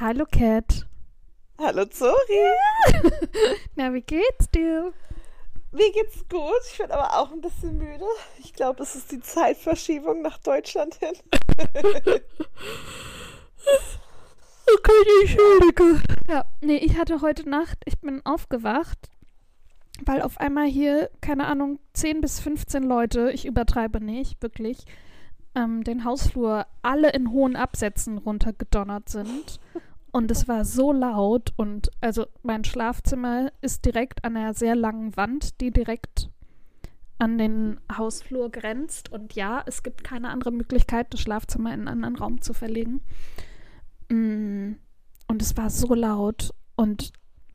Hallo 0.00 0.24
Cat. 0.26 0.88
Hallo 1.56 1.84
Zori. 1.84 2.16
Na, 3.76 3.94
wie 3.94 4.00
geht's 4.00 4.50
dir? 4.50 4.92
Mir 5.70 5.92
geht's 5.92 6.28
gut. 6.28 6.62
Ich 6.68 6.78
bin 6.78 6.90
aber 6.90 7.16
auch 7.16 7.30
ein 7.30 7.40
bisschen 7.40 7.78
müde. 7.78 8.06
Ich 8.38 8.52
glaube, 8.52 8.82
es 8.82 8.96
ist 8.96 9.12
die 9.12 9.20
Zeitverschiebung 9.20 10.22
nach 10.22 10.38
Deutschland 10.38 10.96
hin. 10.96 11.14
Okay, 14.74 14.92
ich 15.24 15.30
entschuldige. 15.30 16.02
Ja, 16.28 16.44
nee, 16.60 16.78
ich 16.78 16.96
hatte 16.96 17.20
heute 17.20 17.48
Nacht, 17.48 17.78
ich 17.84 18.00
bin 18.00 18.24
aufgewacht, 18.24 19.11
weil 20.06 20.22
auf 20.22 20.38
einmal 20.38 20.66
hier, 20.66 21.10
keine 21.20 21.46
Ahnung, 21.46 21.78
10 21.94 22.20
bis 22.20 22.40
15 22.40 22.82
Leute, 22.82 23.30
ich 23.32 23.46
übertreibe 23.46 24.02
nicht, 24.02 24.42
wirklich, 24.42 24.84
ähm, 25.54 25.84
den 25.84 26.04
Hausflur 26.04 26.66
alle 26.82 27.10
in 27.10 27.30
hohen 27.30 27.56
Absätzen 27.56 28.18
runtergedonnert 28.18 29.08
sind. 29.08 29.60
Und 30.12 30.30
es 30.30 30.46
war 30.46 30.66
so 30.66 30.92
laut 30.92 31.54
und 31.56 31.90
also 32.02 32.26
mein 32.42 32.64
Schlafzimmer 32.64 33.50
ist 33.62 33.86
direkt 33.86 34.24
an 34.24 34.36
einer 34.36 34.52
sehr 34.52 34.76
langen 34.76 35.16
Wand, 35.16 35.60
die 35.62 35.70
direkt 35.70 36.28
an 37.18 37.38
den 37.38 37.80
Hausflur 37.96 38.50
grenzt. 38.50 39.10
Und 39.10 39.34
ja, 39.34 39.62
es 39.64 39.82
gibt 39.82 40.04
keine 40.04 40.28
andere 40.28 40.50
Möglichkeit, 40.50 41.14
das 41.14 41.20
Schlafzimmer 41.20 41.72
in 41.72 41.80
einen 41.80 42.04
anderen 42.04 42.16
Raum 42.16 42.42
zu 42.42 42.52
verlegen. 42.52 43.00
Mm, 44.10 44.72
Und 45.28 45.40
es 45.40 45.56
war 45.56 45.70
so 45.70 45.94
laut. 45.94 46.52
Und 46.76 47.12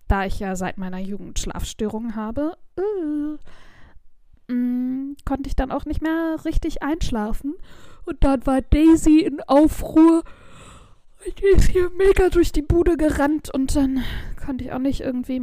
da 0.08 0.26
ich 0.26 0.40
ja 0.40 0.56
seit 0.56 0.78
meiner 0.78 1.00
Jugend 1.00 1.40
Schlafstörungen 1.40 2.16
habe, 2.16 2.58
äh, 2.78 4.54
mm, 4.54 5.18
konnte 5.26 5.48
ich 5.48 5.56
dann 5.56 5.72
auch 5.72 5.86
nicht 5.86 6.02
mehr 6.02 6.38
richtig 6.46 6.84
einschlafen. 6.84 7.56
Und 8.06 8.23
dann 8.23 8.46
war 8.46 8.62
Daisy 8.62 9.20
in 9.20 9.42
Aufruhr. 9.42 10.23
Und 11.26 11.40
Die 11.40 11.58
ist 11.58 11.70
hier 11.70 11.90
mega 11.90 12.30
durch 12.30 12.52
die 12.52 12.62
Bude 12.62 12.96
gerannt 12.96 13.54
und 13.54 13.76
dann 13.76 14.04
konnte 14.44 14.64
ich 14.64 14.72
auch 14.72 14.80
nicht 14.80 15.02
irgendwie 15.02 15.42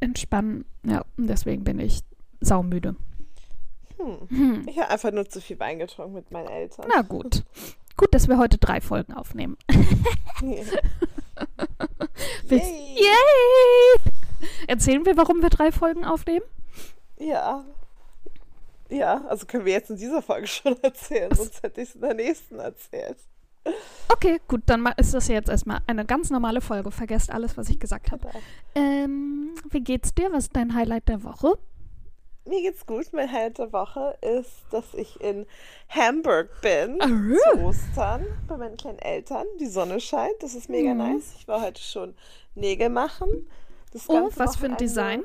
entspannen. 0.00 0.64
Ja, 0.84 1.04
und 1.16 1.28
deswegen 1.28 1.64
bin 1.64 1.78
ich 1.78 2.00
saumüde. 2.40 2.96
Hm. 3.98 4.28
Hm. 4.28 4.68
Ich 4.68 4.78
habe 4.78 4.90
einfach 4.90 5.12
nur 5.12 5.28
zu 5.28 5.40
viel 5.40 5.58
Wein 5.60 5.78
getrunken 5.78 6.14
mit 6.14 6.30
meinen 6.30 6.48
Eltern. 6.48 6.86
Na 6.88 7.02
gut. 7.02 7.44
Gut, 7.96 8.12
dass 8.14 8.28
wir 8.28 8.36
heute 8.36 8.58
drei 8.58 8.80
Folgen 8.80 9.14
aufnehmen. 9.14 9.56
Yay. 12.50 12.96
Yay! 12.96 14.12
Erzählen 14.66 15.04
wir, 15.04 15.16
warum 15.16 15.42
wir 15.42 15.50
drei 15.50 15.72
Folgen 15.72 16.04
aufnehmen? 16.04 16.44
Ja. 17.18 17.64
Ja, 18.88 19.24
also 19.26 19.46
können 19.46 19.64
wir 19.64 19.72
jetzt 19.72 19.90
in 19.90 19.96
dieser 19.96 20.22
Folge 20.22 20.46
schon 20.46 20.76
erzählen, 20.82 21.34
sonst 21.34 21.62
hätte 21.62 21.80
ich 21.80 21.88
es 21.90 21.94
in 21.94 22.00
der 22.02 22.14
nächsten 22.14 22.58
erzählt. 22.58 23.18
Okay, 24.08 24.40
gut, 24.46 24.62
dann 24.66 24.86
ist 24.96 25.12
das 25.12 25.26
jetzt 25.26 25.48
erstmal 25.48 25.80
eine 25.88 26.04
ganz 26.04 26.30
normale 26.30 26.60
Folge. 26.60 26.92
Vergesst 26.92 27.30
alles, 27.30 27.56
was 27.56 27.68
ich 27.68 27.80
gesagt 27.80 28.12
habe. 28.12 28.30
Ähm, 28.76 29.54
wie 29.70 29.80
geht's 29.80 30.14
dir? 30.14 30.30
Was 30.32 30.44
ist 30.44 30.56
dein 30.56 30.74
Highlight 30.74 31.08
der 31.08 31.24
Woche? 31.24 31.58
Mir 32.46 32.62
geht's 32.62 32.86
gut. 32.86 33.06
Mein 33.12 33.30
Highlight 33.32 33.58
der 33.58 33.72
Woche 33.72 34.16
ist, 34.20 34.50
dass 34.70 34.94
ich 34.94 35.20
in 35.20 35.46
Hamburg 35.88 36.48
bin 36.60 36.98
Ah. 37.00 37.06
zu 37.52 37.60
Ostern 37.64 38.24
bei 38.46 38.56
meinen 38.56 38.76
kleinen 38.76 38.98
Eltern. 39.00 39.46
Die 39.60 39.66
Sonne 39.66 40.00
scheint, 40.00 40.34
das 40.40 40.54
ist 40.54 40.68
mega 40.68 40.92
Mhm. 40.92 40.98
nice. 40.98 41.34
Ich 41.38 41.48
war 41.48 41.60
heute 41.60 41.82
schon 41.82 42.14
Nägel 42.54 42.88
machen. 42.88 43.48
Das 43.92 44.08
Oh, 44.08 44.30
was 44.36 44.56
für 44.56 44.66
ein. 44.66 44.76
Design? 44.76 45.24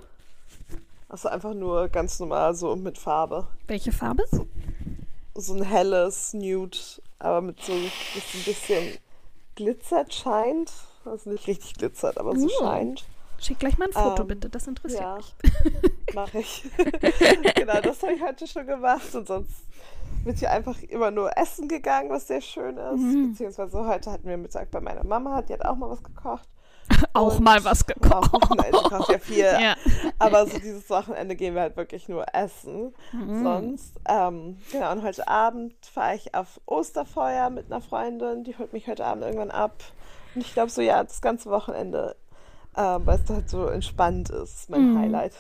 Also 1.10 1.30
einfach 1.30 1.54
nur 1.54 1.90
ganz 1.90 2.20
normal 2.20 2.56
so 2.56 2.76
mit 2.76 2.98
Farbe. 2.98 3.48
Welche 3.68 3.92
Farbe? 3.92 4.26
So 5.36 5.54
ein 5.54 5.64
helles 5.64 6.34
Nude, 6.34 6.78
aber 7.20 7.42
mit 7.42 7.62
so 7.62 7.74
ein 7.74 7.92
bisschen 8.46 8.98
glitzert, 9.56 10.14
scheint. 10.14 10.72
Also 11.06 11.30
nicht 11.30 11.48
richtig 11.48 11.74
glitzert, 11.76 12.18
aber 12.18 12.36
so 12.38 12.46
Uh. 12.48 12.50
scheint. 12.60 13.06
Schick 13.42 13.60
gleich 13.60 13.78
mal 13.78 13.86
ein 13.88 13.94
Foto, 13.94 14.22
Ähm, 14.22 14.28
bitte. 14.28 14.50
Das 14.50 14.68
interessiert 14.68 15.02
ja. 15.02 15.16
mich. 15.16 15.36
Mache 16.14 16.40
ich. 16.40 16.64
genau, 17.56 17.82
das 17.82 18.02
habe 18.04 18.14
ich 18.14 18.22
heute 18.22 18.46
schon 18.48 18.68
gemacht 18.68 19.14
und 19.16 19.28
sonst 19.28 19.66
wird 20.24 20.38
hier 20.38 20.52
einfach 20.52 20.80
immer 20.84 21.10
nur 21.10 21.36
essen 21.38 21.68
gegangen, 21.68 22.10
was 22.12 22.28
sehr 22.28 22.42
schön 22.42 22.78
ist. 22.78 23.00
Mhm. 23.00 23.32
Beziehungsweise 23.32 23.86
heute 23.88 24.12
hatten 24.12 24.28
wir 24.28 24.38
Mittag 24.38 24.70
bei 24.70 24.80
meiner 24.80 25.04
Mama, 25.04 25.42
die 25.42 25.54
hat 25.54 25.66
auch 25.66 25.76
mal 25.76 25.90
was 25.90 26.04
gekocht. 26.04 26.48
Auch 27.14 27.38
Und- 27.38 27.44
mal 27.44 27.64
was 27.64 27.86
gekocht. 27.86 28.34
Auch, 28.34 28.50
nein, 28.56 28.72
sie 28.74 28.90
kocht 28.90 29.10
ja 29.12 29.18
viel. 29.20 29.46
Ja. 29.46 29.76
Aber 30.20 30.46
so 30.46 30.60
dieses 30.60 30.90
Wochenende 30.90 31.36
gehen 31.36 31.56
wir 31.56 31.62
halt 31.62 31.78
wirklich 31.78 32.10
nur 32.10 32.26
essen. 32.34 32.94
Mhm. 33.14 33.44
Sonst. 33.44 33.96
Ähm, 34.08 34.58
genau, 34.72 34.92
und 34.92 35.02
heute 35.04 35.28
Abend 35.28 35.74
fahre 35.86 36.16
ich 36.16 36.36
auf 36.36 36.60
Osterfeuer 36.66 37.50
mit 37.50 37.72
einer 37.72 37.82
Freundin. 37.82 38.44
Die 38.44 38.58
holt 38.58 38.74
mich 38.74 38.88
heute 38.88 39.06
Abend 39.06 39.24
irgendwann 39.24 39.52
ab. 39.52 39.84
Und 40.36 40.42
ich 40.42 40.54
glaube 40.54 40.70
so, 40.70 40.82
ja, 40.82 41.04
das 41.04 41.22
ganze 41.22 41.50
Wochenende, 41.50 42.16
ähm, 42.78 43.02
weil 43.06 43.20
es 43.24 43.30
halt 43.30 43.50
so 43.50 43.68
entspannt 43.68 44.30
ist, 44.30 44.70
mein 44.70 44.92
Mhm. 44.94 44.98
Highlight. 45.00 45.34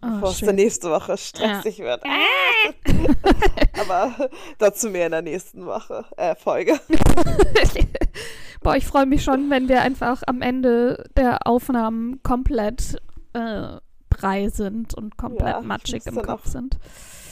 Ah, 0.00 0.10
Bevor 0.14 0.28
es 0.30 0.38
schön. 0.38 0.46
dann 0.46 0.56
nächste 0.56 0.90
Woche 0.90 1.16
stressig 1.16 1.80
wird. 1.80 2.02
Aber 3.80 4.30
dazu 4.58 4.90
mehr 4.90 5.06
in 5.06 5.12
der 5.12 5.22
nächsten 5.22 5.66
Woche, 5.66 6.04
äh, 6.16 6.34
Folge. 6.36 6.78
Boah, 8.62 8.76
ich 8.76 8.86
freue 8.86 9.06
mich 9.06 9.22
schon, 9.24 9.50
wenn 9.50 9.68
wir 9.68 9.82
einfach 9.82 10.22
am 10.26 10.42
Ende 10.42 11.04
der 11.16 11.46
Aufnahmen 11.46 12.22
komplett 12.22 12.96
äh, 13.32 13.76
brei 14.10 14.48
sind 14.48 14.94
und 14.94 15.16
komplett 15.16 15.48
Ja, 15.54 15.60
matschig 15.60 16.06
im 16.06 16.20
Kopf 16.22 16.46
sind. 16.46 16.78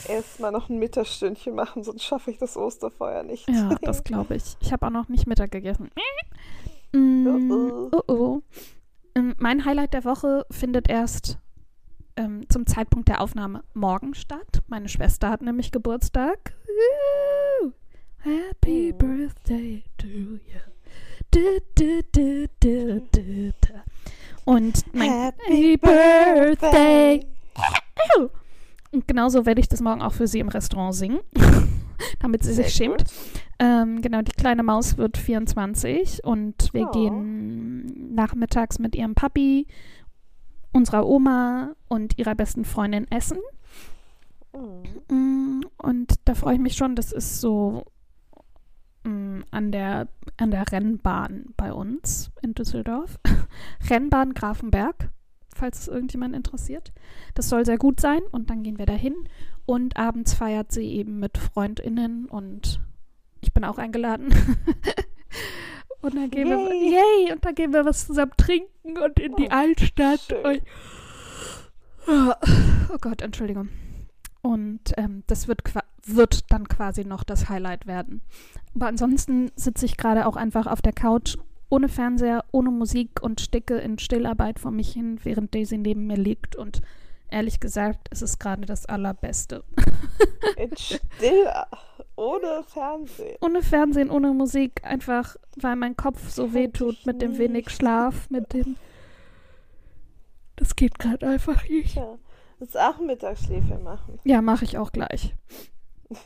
Erstmal 0.07 0.51
noch 0.53 0.69
ein 0.69 0.79
Mittagsstündchen 0.79 1.53
machen, 1.53 1.83
sonst 1.83 2.03
schaffe 2.03 2.31
ich 2.31 2.37
das 2.37 2.55
Osterfeuer 2.55 3.23
nicht. 3.23 3.47
Ja, 3.49 3.75
das 3.81 4.03
glaube 4.05 4.35
ich. 4.35 4.55
Ich 4.61 4.71
habe 4.71 4.85
auch 4.87 4.91
noch 4.91 5.09
nicht 5.09 5.27
Mittag 5.27 5.51
gegessen. 5.51 5.89
Mm, 6.93 7.27
Oh, 7.27 7.89
oh 7.91 8.01
oh. 8.07 8.41
Ähm, 8.41 8.43
mein 9.37 9.65
Highlight 9.65 9.93
der 9.93 10.05
Woche 10.05 10.45
findet 10.51 10.89
erst 10.89 11.39
ähm, 12.15 12.47
zum 12.49 12.65
Zeitpunkt 12.65 13.07
der 13.07 13.21
Aufnahme 13.21 13.63
morgen 13.73 14.13
statt. 14.13 14.61
Meine 14.67 14.89
Schwester 14.89 15.29
hat 15.29 15.41
nämlich 15.41 15.71
Geburtstag. 15.71 16.55
Woo! 17.61 17.71
Happy. 18.17 18.91
Birthday 18.93 19.83
to 19.97 20.07
you. 20.07 20.39
Du, 21.31 21.39
du, 21.75 22.01
du, 22.11 22.47
du, 22.59 23.01
du, 23.11 23.51
du. 23.51 23.83
Und 24.45 24.83
mein 24.93 25.11
Happy 25.11 25.77
Birthday. 25.77 27.25
Und 28.91 29.07
genauso 29.07 29.45
werde 29.45 29.61
ich 29.61 29.67
das 29.67 29.81
morgen 29.81 30.01
auch 30.01 30.13
für 30.13 30.27
sie 30.27 30.39
im 30.39 30.47
Restaurant 30.47 30.95
singen, 30.95 31.19
damit 32.19 32.43
sie 32.43 32.53
sich 32.53 32.73
Sehr 32.73 32.87
schämt. 32.87 32.99
gut. 32.99 33.13
Ähm, 33.59 34.01
genau, 34.01 34.21
die 34.21 34.31
kleine 34.33 34.61
Maus 34.63 34.97
wird 34.97 35.17
24 35.17 36.23
und 36.23 36.73
wir 36.73 36.87
Oh. 36.87 36.91
gehen 36.91 38.13
nachmittags 38.13 38.77
mit 38.79 38.95
ihrem 38.95 39.15
Papi, 39.15 39.65
unserer 40.73 41.07
Oma 41.07 41.75
und 41.87 42.17
ihrer 42.19 42.35
besten 42.35 42.65
Freundin 42.65 43.09
essen. 43.09 43.39
Mhm. 44.53 45.15
Mm, 45.15 45.61
Und 45.77 46.15
da 46.25 46.35
freue 46.35 46.55
ich 46.55 46.61
mich 46.61 46.75
schon, 46.75 46.95
das 46.95 47.11
ist 47.11 47.41
so 47.41 47.83
mm, 49.03 49.39
an 49.51 49.71
der, 49.71 50.07
an 50.37 50.51
der 50.51 50.71
Rennbahn 50.71 51.45
bei 51.57 51.73
uns 51.73 52.31
in 52.41 52.53
Düsseldorf. 52.53 53.19
Rennbahn 53.89 54.33
Grafenberg, 54.33 55.09
falls 55.55 55.79
es 55.81 55.87
irgendjemand 55.87 56.35
interessiert. 56.35 56.93
Das 57.33 57.49
soll 57.49 57.65
sehr 57.65 57.77
gut 57.77 57.99
sein 57.99 58.21
und 58.31 58.49
dann 58.49 58.61
gehen 58.63 58.77
wir 58.77 58.85
dahin. 58.85 59.15
Und 59.65 59.97
abends 59.97 60.33
feiert 60.33 60.71
sie 60.71 60.85
eben 60.93 61.19
mit 61.19 61.37
FreundInnen 61.37 62.25
und 62.27 62.79
ich 63.41 63.53
bin 63.53 63.63
auch 63.63 63.77
eingeladen. 63.77 64.29
und 66.01 66.15
dann 66.15 66.29
gehen 66.29 66.49
wir, 66.49 66.57
Yay. 66.57 66.91
yay, 67.27 67.33
und 67.33 67.43
dann 67.45 67.55
gehen 67.55 67.73
wir 67.73 67.85
was 67.85 68.07
zusammen 68.07 68.31
trinken 68.37 68.97
und 68.97 69.19
in 69.19 69.35
die 69.35 69.47
Oh, 69.49 69.53
Altstadt. 69.55 70.21
schön. 70.21 70.45
Und, 70.45 70.61
oh 72.89 72.97
Gott, 73.01 73.21
Entschuldigung. 73.21 73.69
Und 74.41 74.93
ähm, 74.97 75.23
das 75.27 75.47
wird, 75.47 75.61
wird 76.05 76.51
dann 76.51 76.67
quasi 76.67 77.03
noch 77.03 77.23
das 77.23 77.49
Highlight 77.49 77.85
werden. 77.85 78.21
Aber 78.75 78.87
ansonsten 78.87 79.51
sitze 79.55 79.85
ich 79.85 79.97
gerade 79.97 80.25
auch 80.25 80.35
einfach 80.35 80.67
auf 80.67 80.81
der 80.81 80.93
Couch 80.93 81.35
ohne 81.69 81.89
Fernseher, 81.89 82.45
ohne 82.51 82.71
Musik 82.71 83.21
und 83.21 83.41
sticke 83.41 83.77
in 83.77 83.99
Stillarbeit 83.99 84.59
vor 84.59 84.71
mich 84.71 84.93
hin, 84.93 85.19
während 85.23 85.53
Daisy 85.53 85.77
neben 85.77 86.07
mir 86.07 86.15
liegt. 86.15 86.55
Und 86.55 86.81
ehrlich 87.29 87.59
gesagt, 87.59 88.07
es 88.11 88.21
ist 88.21 88.39
gerade 88.39 88.65
das 88.65 88.85
Allerbeste. 88.85 89.63
In 90.57 90.75
still, 90.75 91.47
ohne 92.15 92.63
Fernsehen. 92.63 93.37
Ohne 93.41 93.61
Fernsehen, 93.61 94.09
ohne 94.09 94.33
Musik, 94.33 94.83
einfach 94.83 95.35
weil 95.55 95.75
mein 95.75 95.95
Kopf 95.95 96.29
so 96.29 96.53
wehtut 96.53 96.95
ich 96.99 97.05
mit 97.05 97.21
dem 97.21 97.37
wenig 97.37 97.69
Schlaf, 97.69 98.29
mit 98.29 98.53
dem. 98.53 98.75
Das 100.55 100.75
geht 100.75 100.97
gerade 100.99 101.27
einfach 101.27 101.67
nicht. 101.67 101.95
Ja. 101.95 102.17
Jetzt 102.59 102.77
auch 102.77 102.99
ein 102.99 103.05
Mittagsschläfchen 103.05 103.83
machen. 103.83 104.19
Ja, 104.23 104.41
mache 104.41 104.65
ich 104.65 104.77
auch 104.77 104.91
gleich. 104.91 105.35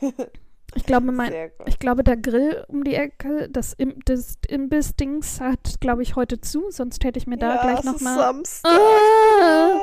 Ich 0.74 0.84
glaube, 0.84 1.12
mein, 1.12 1.32
ich 1.66 1.78
glaube, 1.78 2.02
der 2.02 2.16
Grill 2.16 2.64
um 2.68 2.82
die 2.84 2.94
Ecke, 2.94 3.48
das, 3.50 3.74
Im 3.74 4.00
das 4.04 4.36
Imbiss-Dings 4.48 5.40
hat, 5.40 5.80
glaube 5.80 6.02
ich, 6.02 6.16
heute 6.16 6.40
zu, 6.40 6.70
sonst 6.70 7.04
hätte 7.04 7.18
ich 7.18 7.26
mir 7.26 7.36
da 7.36 7.56
ja, 7.56 7.62
gleich 7.62 7.84
nochmal. 7.84 8.16
Samstag. 8.16 8.72
Ah! 8.72 9.80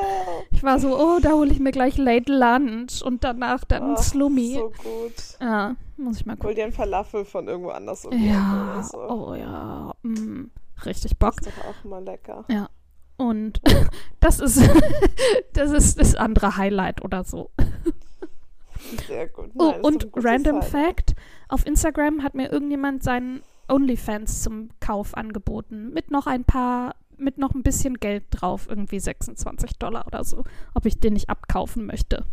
Ich 0.51 0.63
war 0.63 0.79
so, 0.79 0.97
oh, 0.99 1.19
da 1.21 1.31
hole 1.33 1.51
ich 1.51 1.59
mir 1.59 1.71
gleich 1.71 1.97
Late 1.97 2.31
Lunch 2.31 3.01
und 3.03 3.23
danach 3.23 3.63
dann 3.65 3.95
Ach, 3.97 4.01
Slummi. 4.01 4.55
So 4.55 4.73
gut. 4.83 5.13
Ja, 5.39 5.75
muss 5.97 6.17
ich 6.17 6.25
mal 6.25 6.33
Hol 6.33 6.39
gucken. 6.39 6.55
dir 6.55 6.63
einen 6.63 6.73
Falafel 6.73 7.23
von 7.25 7.47
irgendwo 7.47 7.69
anders 7.69 8.05
um 8.05 8.11
Ja, 8.17 8.81
so. 8.83 8.97
oh 8.97 9.35
ja, 9.35 9.93
mm, 10.01 10.45
richtig 10.85 11.17
Bock. 11.19 11.39
Ist 11.41 11.47
doch 11.49 11.65
auch 11.65 11.83
mal 11.83 12.03
lecker. 12.03 12.45
Und 13.17 13.61
das 14.21 14.39
ist 14.39 14.59
das 15.53 15.71
ist 15.71 15.99
das 15.99 16.15
andere 16.15 16.57
Highlight 16.57 17.03
oder 17.03 17.23
so. 17.23 17.51
Sehr 19.07 19.27
gut. 19.27 19.51
Oh, 19.55 19.71
Nein, 19.71 19.81
doch 19.81 19.87
und 19.87 20.07
random. 20.15 20.61
Fact: 20.61 21.15
Auf 21.47 21.65
Instagram 21.65 22.23
hat 22.23 22.35
mir 22.35 22.51
irgendjemand 22.51 23.03
seinen 23.03 23.41
OnlyFans 23.67 24.41
zum 24.43 24.69
Kauf 24.79 25.15
angeboten. 25.15 25.91
Mit 25.93 26.11
noch 26.11 26.27
ein 26.27 26.43
paar, 26.43 26.95
mit 27.17 27.37
noch 27.37 27.53
ein 27.53 27.63
bisschen 27.63 27.95
Geld 27.99 28.23
drauf, 28.31 28.67
irgendwie 28.69 28.99
26 28.99 29.73
Dollar 29.77 30.07
oder 30.07 30.23
so. 30.23 30.43
Ob 30.73 30.85
ich 30.85 30.99
den 30.99 31.13
nicht 31.13 31.29
abkaufen 31.29 31.85
möchte. 31.85 32.25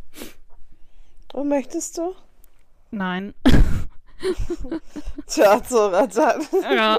Und 1.33 1.41
Oh, 1.41 1.45
möchtest 1.45 1.99
du? 1.99 2.15
Nein. 2.91 3.35
Tja, 5.27 5.63
Zora, 5.63 6.07
dann. 6.07 6.41
Ja. 6.63 6.99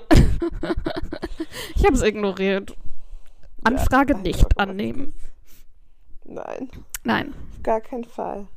ich 1.76 1.84
habe 1.86 1.96
es 1.96 2.04
ignoriert. 2.04 2.76
Anfrage 3.64 4.14
Ja, 4.14 4.20
nicht 4.20 4.60
annehmen. 4.60 5.14
Nein, 6.26 6.70
Nein, 7.04 7.34
auf 7.56 7.64
gar 7.64 7.82
keinen 7.82 8.04
Fall. 8.04 8.48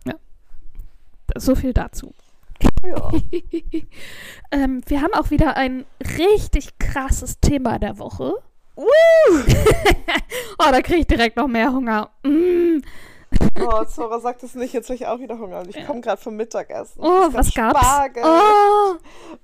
So 1.41 1.55
viel 1.55 1.73
dazu. 1.73 2.13
Ja. 2.85 3.11
ähm, 4.53 4.83
wir 4.87 5.01
haben 5.03 5.15
auch 5.15 5.31
wieder 5.31 5.57
ein 5.57 5.85
richtig 6.19 6.79
krasses 6.79 7.41
Thema 7.41 7.79
der 7.79 7.99
Woche. 7.99 8.35
Oh, 10.59 10.71
da 10.71 10.81
kriege 10.83 11.01
ich 11.01 11.07
direkt 11.07 11.37
noch 11.37 11.49
mehr 11.49 11.73
Hunger. 11.73 12.11
Mm. 12.23 12.81
Oh, 13.61 13.85
Zora 13.85 14.21
sagt 14.21 14.43
es 14.43 14.55
nicht, 14.55 14.75
jetzt 14.75 14.89
habe 14.89 14.95
ich 14.97 15.07
auch 15.07 15.19
wieder 15.21 15.39
Hunger. 15.39 15.61
Und 15.61 15.75
ich 15.75 15.87
komme 15.87 16.01
gerade 16.01 16.21
vom 16.21 16.37
Mittagessen. 16.37 17.01
Oh, 17.03 17.27
Es 17.29 17.35
was 17.35 17.55
gab 17.55 17.73
gab's? 17.75 17.87
Spargel 17.87 18.23
Oh. 18.25 18.97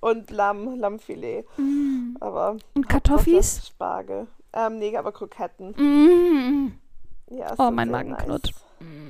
und 0.09 0.31
Lamm, 0.31 0.77
Lammfilet. 0.79 1.45
Mm. 1.57 2.17
Aber 2.21 2.57
Und 2.75 2.89
Kartoffis? 2.89 3.67
Spargel. 3.69 4.27
Ähm, 4.53 4.79
nee, 4.79 4.97
aber 4.97 5.13
Kroketten. 5.13 5.71
Mm. 5.71 6.73
Ja, 7.31 7.55
Oh, 7.59 7.71
mein 7.71 7.91
Magen 7.91 8.11
nice. 8.11 8.25
knurrt. 8.25 8.51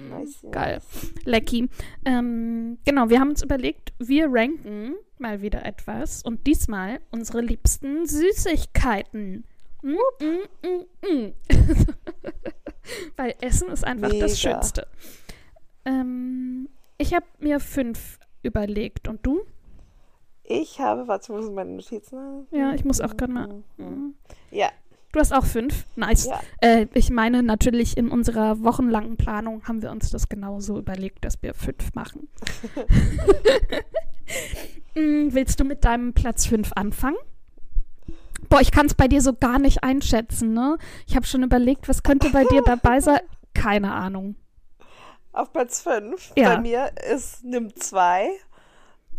Nice, 0.09 0.47
Geil. 0.51 0.81
Lecky. 1.25 1.69
Ähm, 2.05 2.79
genau, 2.85 3.09
wir 3.09 3.21
haben 3.21 3.31
uns 3.31 3.43
überlegt, 3.43 3.93
wir 3.99 4.29
ranken 4.31 4.95
mal 5.19 5.43
wieder 5.43 5.65
etwas 5.65 6.23
und 6.23 6.47
diesmal 6.47 7.01
unsere 7.11 7.41
liebsten 7.41 8.07
Süßigkeiten. 8.07 9.45
Mm, 9.83 9.95
mm, 10.21 10.69
mm, 10.69 11.09
mm. 11.09 11.33
Weil 13.17 13.35
Essen 13.41 13.69
ist 13.69 13.85
einfach 13.85 14.11
Mega. 14.11 14.27
das 14.27 14.41
Schönste. 14.41 14.87
Ähm, 15.85 16.69
ich 16.99 17.15
habe 17.15 17.27
mir 17.39 17.61
fünf 17.61 18.19
überlegt 18.43 19.09
und 19.09 19.25
du? 19.27 19.43
Ich 20.45 20.79
habe, 20.79 21.09
warte, 21.09 21.33
wo 21.33 21.41
sind 21.41 21.55
meine 21.55 21.73
Notizen? 21.73 22.47
Ja, 22.53 22.73
ich 22.75 22.85
muss 22.85 23.01
auch 23.01 23.17
gerade 23.17 23.33
mal. 23.33 23.65
Mhm. 23.77 24.15
Ja, 24.51 24.71
Du 25.13 25.21
hast 25.21 25.33
auch 25.33 25.45
fünf. 25.47 25.87
Nice. 25.97 26.27
ja. 26.27 26.41
Äh, 26.61 26.87
ich 26.93 27.11
meine, 27.11 27.43
natürlich 27.43 27.97
in 27.97 28.11
unserer 28.11 28.63
wochenlangen 28.63 29.17
Planung 29.17 29.63
haben 29.67 29.81
wir 29.83 29.91
uns 29.91 30.11
das 30.11 30.29
genauso 30.29 30.79
überlegt, 30.79 31.25
dass 31.25 31.43
wir 31.43 31.55
fünf 31.55 31.95
machen. 31.95 32.29
Mm, 34.97 35.29
willst 35.35 35.61
du 35.61 35.65
mit 35.65 35.85
deinem 35.85 36.15
Platz 36.15 36.47
fünf 36.47 36.73
anfangen? 36.75 37.19
Boah, 38.49 38.61
ich 38.61 38.71
kann 38.73 38.87
es 38.87 38.95
bei 38.95 39.09
dir 39.09 39.21
so 39.21 39.35
gar 39.35 39.59
nicht 39.59 39.85
einschätzen, 39.85 40.53
ne? 40.55 40.79
Ich 41.07 41.17
habe 41.17 41.27
schon 41.27 41.43
überlegt, 41.43 41.89
was 41.89 42.03
könnte 42.03 42.31
bei 42.31 42.45
dir 42.45 42.63
dabei 42.63 43.01
sein? 43.01 43.21
Keine 43.55 43.93
Ahnung. 43.93 44.37
Auf 45.33 45.53
Platz 45.53 45.83
5 45.83 46.33
Ja. 46.37 46.55
bei 46.55 46.61
mir 46.63 46.91
ist 47.13 47.45
Nimm 47.45 47.77
2. 47.77 48.31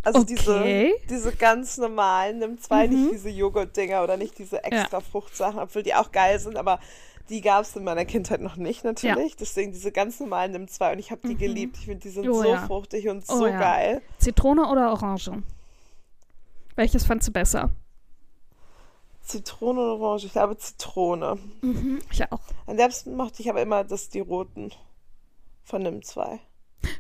Also 0.04 0.20
Okay. 0.20 0.36
diese, 0.36 0.92
diese 1.10 1.36
ganz 1.36 1.78
normalen 1.78 2.40
Nimm 2.40 2.58
2, 2.60 2.88
Mhm. 2.88 2.94
nicht 2.94 3.12
diese 3.12 3.30
Joghurt-Dinger 3.30 4.04
oder 4.04 4.16
nicht 4.18 4.38
diese 4.38 4.64
extra 4.64 5.02
Fruchtsachen, 5.02 5.60
obwohl 5.60 5.84
die 5.84 5.96
auch 5.96 6.12
geil 6.12 6.40
sind, 6.40 6.56
aber 6.58 6.80
die 7.30 7.42
gab 7.42 7.64
es 7.64 7.76
in 7.76 7.84
meiner 7.84 8.06
Kindheit 8.06 8.40
noch 8.40 8.56
nicht 8.56 8.86
natürlich. 8.86 9.36
Deswegen 9.36 9.74
diese 9.74 9.92
ganz 9.92 10.20
normalen 10.22 10.54
Nimm 10.54 10.68
2 10.70 10.94
und 10.94 11.00
ich 11.00 11.12
habe 11.12 11.22
die 11.28 11.34
Mhm. 11.34 11.40
geliebt. 11.40 11.76
Ich 11.78 11.86
finde, 11.86 12.00
die 12.00 12.10
sind 12.10 12.30
Oh 12.30 12.42
so 12.42 12.54
ja. 12.54 12.66
fruchtig 12.66 13.10
und 13.10 13.26
Oh 13.28 13.36
so 13.40 13.48
ja. 13.48 13.60
geil. 13.60 14.02
Zitrone 14.20 14.66
oder 14.70 14.92
Orange? 14.94 15.44
Welches 16.78 17.06
fandst 17.06 17.28
du 17.28 17.32
besser? 17.34 17.72
Zitrone 19.24 19.82
und 19.82 20.02
Orange, 20.02 20.26
ich 20.28 20.32
glaube 20.32 20.58
Zitrone. 20.58 21.38
Mhm, 21.62 22.00
ich 22.12 22.32
auch. 22.32 22.40
Am 22.66 22.78
liebsten 22.78 23.16
mochte 23.18 23.42
ich 23.42 23.50
aber 23.50 23.62
immer 23.62 23.84
das, 23.84 24.08
die 24.08 24.22
roten 24.22 24.72
von 25.66 25.82
Nimm 25.82 26.02
2. 26.04 26.40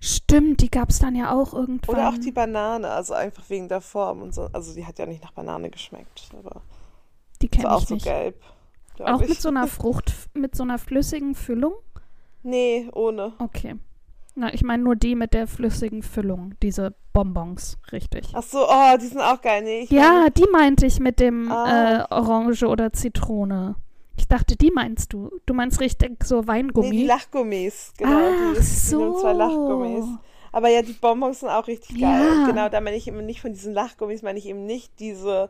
Stimmt, 0.01 0.62
die 0.62 0.69
gab 0.69 0.89
es 0.89 1.00
dann 1.00 1.15
ja 1.15 1.31
auch 1.33 1.53
irgendwann. 1.53 1.95
Oder 1.95 2.09
auch 2.09 2.18
die 2.18 2.31
Banane, 2.31 2.89
also 2.89 3.13
einfach 3.13 3.44
wegen 3.50 3.68
der 3.68 3.81
Form 3.81 4.21
und 4.21 4.33
so. 4.33 4.50
Also 4.53 4.74
die 4.74 4.85
hat 4.85 5.00
ja 5.00 5.06
nicht 5.06 5.24
nach 5.24 5.31
Banane 5.31 5.69
geschmeckt, 5.69 6.29
aber 6.38 6.62
Die 7.41 7.47
so 7.47 7.57
kenne 7.57 7.71
auch 7.74 7.81
ich 7.81 7.88
so 7.88 7.94
nicht. 7.95 8.03
gelb. 8.06 8.41
glaub 8.95 9.09
Auch 9.09 9.21
ich. 9.21 9.29
mit 9.29 9.41
so 9.41 9.50
einer 9.50 9.68
Frucht, 9.68 10.13
mit 10.33 10.56
so 10.56 10.63
einer 10.63 10.77
flüssigen 10.77 11.35
Füllung? 11.35 11.74
Nee, 12.44 12.89
ohne. 12.94 13.33
Okay. 13.39 13.75
Na, 14.35 14.53
ich 14.53 14.63
meine 14.63 14.83
nur 14.83 14.95
die 14.95 15.15
mit 15.15 15.33
der 15.33 15.47
flüssigen 15.47 16.03
Füllung, 16.03 16.53
diese 16.62 16.94
Bonbons, 17.13 17.79
richtig. 17.91 18.29
Ach 18.35 18.44
so, 18.44 18.68
oh, 18.69 18.97
die 19.01 19.07
sind 19.07 19.19
auch 19.19 19.41
geil. 19.41 19.63
Nee, 19.63 19.88
Ja, 19.89 20.12
meine- 20.12 20.31
die 20.31 20.45
meinte 20.51 20.85
ich 20.85 21.00
mit 21.00 21.19
dem 21.19 21.51
Ah. 21.51 22.03
äh, 22.03 22.13
Orange 22.13 22.63
oder 22.68 22.94
Zitrone. 22.94 23.75
Ich 24.18 24.28
dachte, 24.28 24.56
die 24.58 24.72
meinst 24.72 25.14
du. 25.14 25.31
Du 25.46 25.54
meinst 25.54 25.80
richtig 25.80 26.24
so 26.24 26.46
Weingummi. 26.48 26.90
Nee, 26.90 26.98
die 26.98 27.06
Lachgummis. 27.06 27.94
Genau, 27.98 28.12
Ach 28.19 28.54
die, 28.54 28.60
die 28.60 28.66
so. 28.66 29.00
sind 29.14 29.19
zwei 29.22 29.34
Lachgummis. 29.34 30.06
Aber 30.52 30.69
ja, 30.69 30.81
die 30.81 30.94
Bonbons 30.94 31.42
sind 31.42 31.50
auch 31.50 31.68
richtig 31.68 32.00
geil. 32.02 32.25
Ja. 32.40 32.48
Genau, 32.48 32.69
da 32.69 32.81
meine 32.81 32.96
ich 32.98 33.08
eben 33.08 33.25
nicht 33.25 33.42
von 33.42 33.54
diesen 33.54 33.74
Lachgummis, 33.74 34.24
meine 34.24 34.40
ich 34.40 34.48
eben 34.48 34.66
nicht 34.66 34.92
diese, 35.00 35.50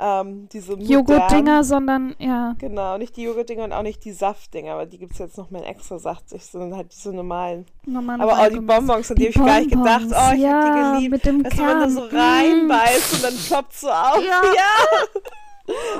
ähm, 0.00 0.48
diese 0.52 0.74
Joghurtdinger, 0.74 1.62
sondern 1.62 2.16
ja. 2.18 2.54
Genau, 2.58 2.98
nicht 2.98 3.16
die 3.16 3.22
Joghurtdinger 3.24 3.64
und 3.64 3.72
auch 3.72 3.82
nicht 3.82 4.04
die 4.04 4.12
Saftdinger, 4.12 4.72
aber 4.72 4.86
die 4.86 4.98
gibt 4.98 5.12
es 5.12 5.18
jetzt 5.18 5.36
noch 5.38 5.50
mal 5.50 5.58
in 5.60 5.64
extra 5.64 5.98
saftig, 5.98 6.44
sondern 6.44 6.76
halt 6.76 6.92
diese 6.92 7.12
normalen. 7.12 7.66
Normale 7.86 8.22
Aber 8.22 8.32
auch 8.32 8.48
die 8.48 8.54
Weingummis. 8.56 8.76
Bonbons, 8.76 9.10
an 9.10 9.16
die, 9.16 9.22
habe 9.26 9.30
ich 9.30 9.36
gar 9.46 9.60
nicht 9.60 9.70
gedacht. 9.70 10.04
Oh, 10.10 10.34
ich 10.34 10.40
ja, 10.40 10.50
habe 10.50 10.96
die 11.00 11.08
geliebt. 11.08 11.12
mit 11.12 11.24
dem 11.26 11.42
du, 11.44 11.50
wenn 11.50 11.56
man 11.66 11.66
da 11.66 11.78
Kern. 11.86 11.90
so 11.90 12.00
Mm. 12.00 12.16
reinbeißt 12.16 13.12
und 13.14 13.24
dann 13.24 13.36
ploppt 13.36 13.72
so 13.74 13.88
auf. 13.90 14.22
Ja. 14.24 14.42
ja. 14.54 15.20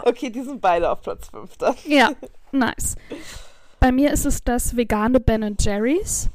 Okay, 0.04 0.30
die 0.30 0.42
sind 0.42 0.60
beide 0.60 0.90
auf 0.90 1.02
Platz 1.02 1.28
5 1.28 1.56
dann. 1.58 1.74
Ja, 1.86 2.10
nice. 2.52 2.96
Bei 3.80 3.92
mir 3.92 4.12
ist 4.12 4.26
es 4.26 4.42
das 4.42 4.76
vegane 4.76 5.20
Ben 5.20 5.56
Jerry's. 5.58 6.30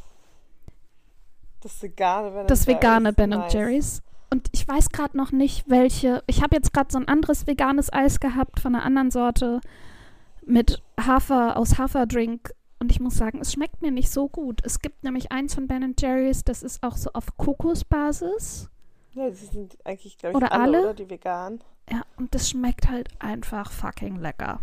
Das 1.62 1.82
vegane 1.82 2.32
Ben 2.32 2.48
Das 2.48 2.68
vegane 2.68 3.10
Jerry's. 3.10 3.16
Ben 3.16 3.30
nice. 3.30 3.54
Jerry's. 3.54 4.02
Und 4.30 4.50
ich 4.52 4.68
weiß 4.68 4.90
gerade 4.90 5.16
noch 5.18 5.32
nicht, 5.32 5.70
welche. 5.70 6.24
Ich 6.28 6.42
habe 6.42 6.56
jetzt 6.56 6.74
gerade 6.74 6.92
so 6.92 6.98
ein 6.98 7.08
anderes 7.08 7.46
veganes 7.48 7.92
Eis 7.92 8.20
gehabt 8.20 8.60
von 8.60 8.76
einer 8.76 8.84
anderen 8.84 9.12
Sorte 9.12 9.62
mit 10.46 10.82
Hafer 11.00 11.58
aus 11.58 11.78
Haferdrink. 11.78 12.52
Und 12.80 12.92
ich 12.92 13.00
muss 13.00 13.16
sagen, 13.16 13.40
es 13.42 13.54
schmeckt 13.54 13.82
mir 13.82 13.92
nicht 13.92 14.12
so 14.12 14.28
gut. 14.28 14.60
Es 14.66 14.80
gibt 14.80 15.04
nämlich 15.04 15.32
eins 15.32 15.54
von 15.56 15.68
Ben 15.68 15.96
Jerry's, 15.98 16.44
das 16.44 16.64
ist 16.64 16.84
auch 16.84 16.98
so 16.98 17.12
auf 17.14 17.38
Kokosbasis. 17.38 18.70
Ja, 19.14 19.30
die 19.30 19.36
sind 19.36 19.78
eigentlich, 19.86 20.18
glaube 20.18 20.32
ich, 20.34 20.38
Oder 20.38 20.52
alle, 20.52 20.64
alle? 20.64 20.82
oder? 20.82 20.94
Die 20.96 21.10
veganen. 21.10 21.64
Ja, 21.92 22.02
und 22.18 22.34
das 22.34 22.50
schmeckt 22.50 22.90
halt 22.90 23.10
einfach 23.20 23.72
fucking 23.72 24.18
lecker. 24.20 24.60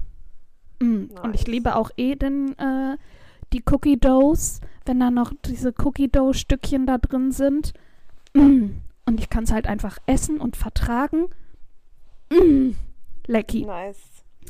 Mm. 0.80 1.04
Und 1.22 1.34
ich 1.34 1.42
Nice. 1.42 1.46
liebe 1.46 1.76
auch 1.76 1.90
eh 1.96 2.14
den, 2.16 2.58
äh, 2.58 2.96
die 3.52 3.62
Cookie 3.70 3.98
Doughs, 3.98 4.60
wenn 4.86 5.00
da 5.00 5.10
noch 5.10 5.32
diese 5.44 5.74
Cookie 5.84 6.08
Dough 6.08 6.32
Stückchen 6.34 6.86
da 6.86 6.98
drin 6.98 7.32
sind. 7.32 7.72
Mm. 8.34 8.70
Und 9.06 9.20
ich 9.20 9.28
kann 9.28 9.44
es 9.44 9.52
halt 9.52 9.66
einfach 9.66 9.98
essen 10.06 10.40
und 10.40 10.56
vertragen. 10.56 11.26
Mm. 12.30 12.70
Lecky. 13.26 13.64
Nice. 13.66 13.98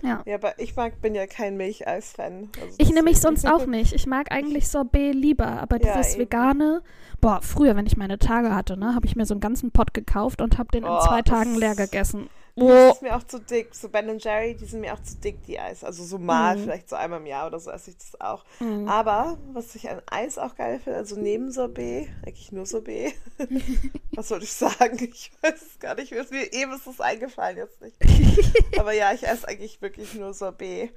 Ja. 0.03 0.23
Ja, 0.25 0.37
aber 0.37 0.59
ich 0.59 0.77
mag, 0.77 1.01
bin 1.03 1.15
ja 1.15 1.27
kein 1.27 1.57
Milcheis-Fan. 1.57 2.49
Also 2.63 2.75
Ich 2.79 2.89
nehme 2.91 3.03
mich 3.11 3.21
sonst 3.21 3.47
auch 3.47 3.67
nicht. 3.67 3.93
Ich 3.93 4.07
mag 4.07 4.31
eigentlich 4.33 4.69
Sorbet 4.71 5.15
lieber, 5.15 5.47
aber 5.47 5.83
Ja, 5.83 5.95
dieses 5.97 6.15
eben. 6.15 6.23
vegane, 6.23 6.83
boah, 7.21 7.41
früher, 7.43 7.75
wenn 7.77 7.87
ich 7.87 7.97
meine 7.97 8.19
Tage 8.19 8.55
hatte, 8.55 8.77
ne, 8.79 8.95
habe 8.95 9.07
ich 9.07 9.17
mir 9.17 9.27
so 9.27 9.35
einen 9.35 9.41
ganzen 9.41 9.73
Pot 9.73 9.93
gekauft 9.93 10.41
und 10.41 10.57
habe 10.59 10.71
den 10.73 10.85
in 10.85 10.89
Oh, 10.91 11.01
zwei 11.01 11.21
das 11.23 11.31
Tagen 11.35 11.55
leer 11.57 11.75
gegessen. 11.75 12.29
Das 12.61 12.69
Oh, 12.69 12.91
ist 12.93 13.03
mir 13.03 13.17
auch 13.17 13.23
zu 13.23 13.41
dick. 13.41 13.75
So 13.75 13.89
Ben 13.89 14.19
Jerry, 14.19 14.55
die 14.55 14.67
sind 14.67 14.81
mir 14.81 14.93
auch 14.95 15.03
zu 15.03 15.17
dick, 15.17 15.43
die 15.45 15.59
Eis. 15.59 15.83
Also 15.83 16.05
so 16.05 16.19
mal, 16.19 16.57
Mhm. 16.57 16.63
vielleicht 16.65 16.89
so 16.89 16.97
einmal 16.97 17.21
im 17.21 17.27
Jahr 17.27 17.47
oder 17.47 17.59
so 17.59 17.71
esse 17.71 17.91
ich 17.91 17.97
das 17.99 18.21
auch. 18.21 18.45
mm. 18.61 18.87
Aber, 18.87 19.39
was 19.53 19.75
ich 19.75 19.89
an 19.89 20.03
Eis 20.11 20.37
auch 20.39 20.55
geil 20.57 20.79
finde, 20.79 20.99
also 20.99 21.19
neben 21.19 21.51
Sorbet, 21.51 22.09
eigentlich 22.27 22.53
nur 22.53 22.67
Sorbet. 22.67 23.15
was 24.15 24.29
soll 24.29 24.43
ich 24.43 24.53
sagen? 24.53 24.99
Ich 25.11 25.33
weiß 25.43 25.55
es 25.63 25.79
gar 25.79 25.95
nicht. 25.95 26.13
Mir 26.13 26.21
ist 26.21 26.31
mir 26.33 26.53
eben 26.53 26.73
ist 26.73 26.87
es 26.87 27.01
eingefallen, 27.01 27.57
jetzt 27.57 27.81
nicht. 27.81 27.97
Aber 28.79 28.93
ja, 28.93 29.13
ich 29.13 29.27
esse 29.27 29.49
eigentlich 29.49 29.81
wirklich 29.81 30.15
nur 30.15 30.35
Sorbet. 30.35 30.93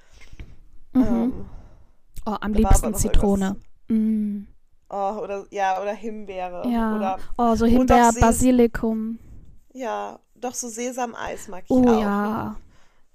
Mhm. 0.94 1.04
Ähm, 1.04 1.46
Oh, 2.26 2.36
am 2.40 2.54
liebsten 2.54 2.94
Zitrone. 2.96 3.58
Mm. 3.90 4.44
Oh, 4.90 5.20
oder 5.22 5.46
ja, 5.50 5.82
oder 5.82 5.92
Himbeere. 5.94 6.66
Ja. 6.70 6.96
Oder 6.96 7.20
oh, 7.38 7.56
so 7.56 7.66
Und 7.66 7.72
Himbeer, 7.72 8.12
Basilikum. 8.20 9.20
Ja, 9.74 10.20
doch 10.44 10.54
so 10.54 10.68
Sesameis 10.70 11.48
mag 11.48 11.64
ich 11.66 11.72
Oh 11.72 11.88
auch. 11.88 12.02
ja, 12.02 12.56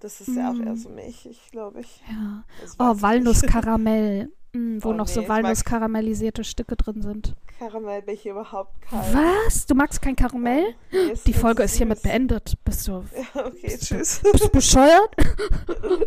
Das 0.00 0.20
ist 0.20 0.28
ja 0.36 0.50
auch 0.50 0.58
eher 0.58 0.74
Mm. 0.74 0.76
so 0.76 0.88
milchig, 0.90 1.38
glaube 1.50 1.80
ich. 1.80 2.00
ja. 2.08 2.44
Oh, 2.78 2.94
ich. 2.96 3.02
Walnusskaramell. 3.02 4.30
Mm, 4.54 4.78
wo 4.82 4.88
Oh, 4.88 4.92
noch 4.94 5.06
nee, 5.06 5.12
so 5.12 5.20
ich 5.20 5.28
Walnusskaramellisierte 5.28 6.42
Stücke 6.42 6.74
drin 6.74 7.02
sind. 7.02 7.34
Karamell 7.58 8.00
bin 8.00 8.14
ich 8.14 8.24
überhaupt 8.24 8.80
kein. 8.80 8.98
Was? 9.44 9.66
Du 9.66 9.74
magst 9.74 10.00
kein 10.00 10.16
Karamell? 10.16 10.74
Nee, 10.90 11.12
ist 11.12 11.26
Die 11.26 11.34
Folge 11.34 11.64
ist 11.64 11.74
hiermit 11.74 12.00
beendet. 12.02 12.54
Bist 12.64 12.88
du, 12.88 13.04
Ja, 13.34 13.44
okay, 13.44 13.76
tschüss. 13.78 14.20
bist 14.22 14.44
du 14.44 14.48
bescheuert? 14.48 15.10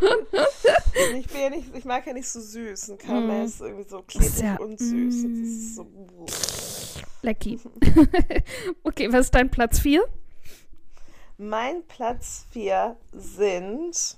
ich, 1.19 1.27
bin 1.27 1.41
ja 1.41 1.49
nicht, 1.51 1.75
ich 1.75 1.85
mag 1.85 2.05
ja 2.07 2.13
nicht 2.13 2.27
so 2.27 2.39
süß. 2.41 2.89
Ein 2.89 2.97
Karamell 2.97 3.43
Mm. 3.43 3.45
ist 3.45 3.61
irgendwie 3.61 3.87
so 3.89 4.01
klebrig 4.01 4.31
Sehr- 4.31 4.59
und 4.59 4.79
süß. 4.79 5.23
Und 5.23 5.39
das 5.39 5.39
mm. 5.39 5.43
ist 5.43 5.75
so. 5.75 5.87
Lecky. 7.21 7.59
okay, 8.83 9.13
was 9.13 9.25
ist 9.27 9.35
dein 9.35 9.51
Platz 9.51 9.77
4? 9.79 10.03
Mein 11.43 11.81
Platz 11.87 12.45
4 12.51 12.95
sind 13.13 14.15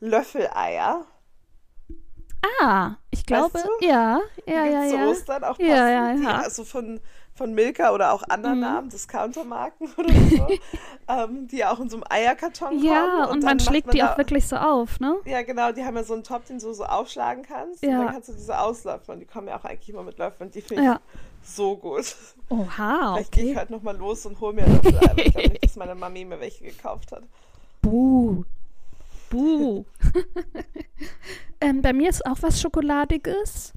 Löffeleier. 0.00 1.04
Ah, 2.62 2.92
ich 3.10 3.26
glaube, 3.26 3.62
du? 3.62 3.86
ja, 3.86 4.20
ja, 4.46 4.64
Die 4.64 4.72
ja, 4.72 4.84
ja. 4.84 5.06
Ostern 5.08 5.44
auch. 5.44 5.58
Ja, 5.58 5.88
ja, 5.90 6.14
Die, 6.14 6.22
ja. 6.22 6.38
also 6.38 6.64
von, 6.64 6.98
von 7.34 7.52
Milka 7.54 7.92
oder 7.92 8.14
auch 8.14 8.22
anderen 8.30 8.54
Mhm. 8.56 8.60
Namen, 8.62 8.88
Discountermarken 8.88 9.92
oder 9.98 10.14
so, 10.14 10.48
ähm, 11.08 11.46
die 11.48 11.58
ja 11.58 11.70
auch 11.72 11.80
in 11.80 11.90
so 11.90 11.96
einem 11.98 12.04
Eierkarton 12.08 12.82
Ja, 12.82 13.00
kommen. 13.02 13.24
und, 13.32 13.40
dann 13.44 13.50
man 13.50 13.60
schlägt 13.60 13.92
die 13.92 13.98
da- 13.98 14.14
auch 14.14 14.18
wirklich 14.18 14.48
so 14.48 14.56
auf, 14.56 14.98
ne? 14.98 15.16
Ja, 15.26 15.42
genau, 15.42 15.72
die 15.72 15.84
haben 15.84 15.96
ja 15.96 16.04
so 16.04 16.14
einen 16.14 16.24
Topf, 16.24 16.46
den 16.46 16.58
du 16.58 16.72
so 16.72 16.84
aufschlagen 16.86 17.42
kannst. 17.44 17.82
Ja. 17.82 17.98
Und 17.98 18.04
dann 18.06 18.12
kannst 18.14 18.30
du 18.30 18.32
diese 18.32 18.58
Auslöffeln. 18.58 19.16
Und 19.16 19.20
die 19.20 19.26
kommen 19.26 19.48
ja 19.48 19.58
auch 19.58 19.64
eigentlich 19.66 19.90
immer 19.90 20.02
mit 20.02 20.16
Löffeln. 20.16 20.50
Die 20.50 20.62
finde 20.62 20.82
ich 20.82 20.88
Ja. 20.88 21.00
So 21.42 21.76
gut. 21.76 22.14
Oha, 22.48 23.14
Vielleicht 23.14 23.32
gehe 23.32 23.44
ich 23.44 23.50
okay. 23.50 23.56
halt 23.58 23.70
nochmal 23.70 23.96
los 23.96 24.26
und 24.26 24.40
hole 24.40 24.52
mir 24.54 24.66
Löffeleier. 24.66 25.16
weil 25.16 25.26
ich 25.26 25.32
glaube 25.32 25.48
nicht, 25.50 25.64
dass 25.64 25.76
meine 25.76 25.94
Mami 25.94 26.24
mir 26.24 26.40
welche 26.40 26.64
gekauft 26.64 27.12
hat. 27.12 27.22
Buh. 27.82 28.44
Buh. 29.30 29.84
ähm, 31.60 31.82
bei 31.82 31.92
mir 31.92 32.10
ist 32.10 32.26
auch 32.26 32.38
was 32.40 32.60
Schokoladiges. 32.60 33.72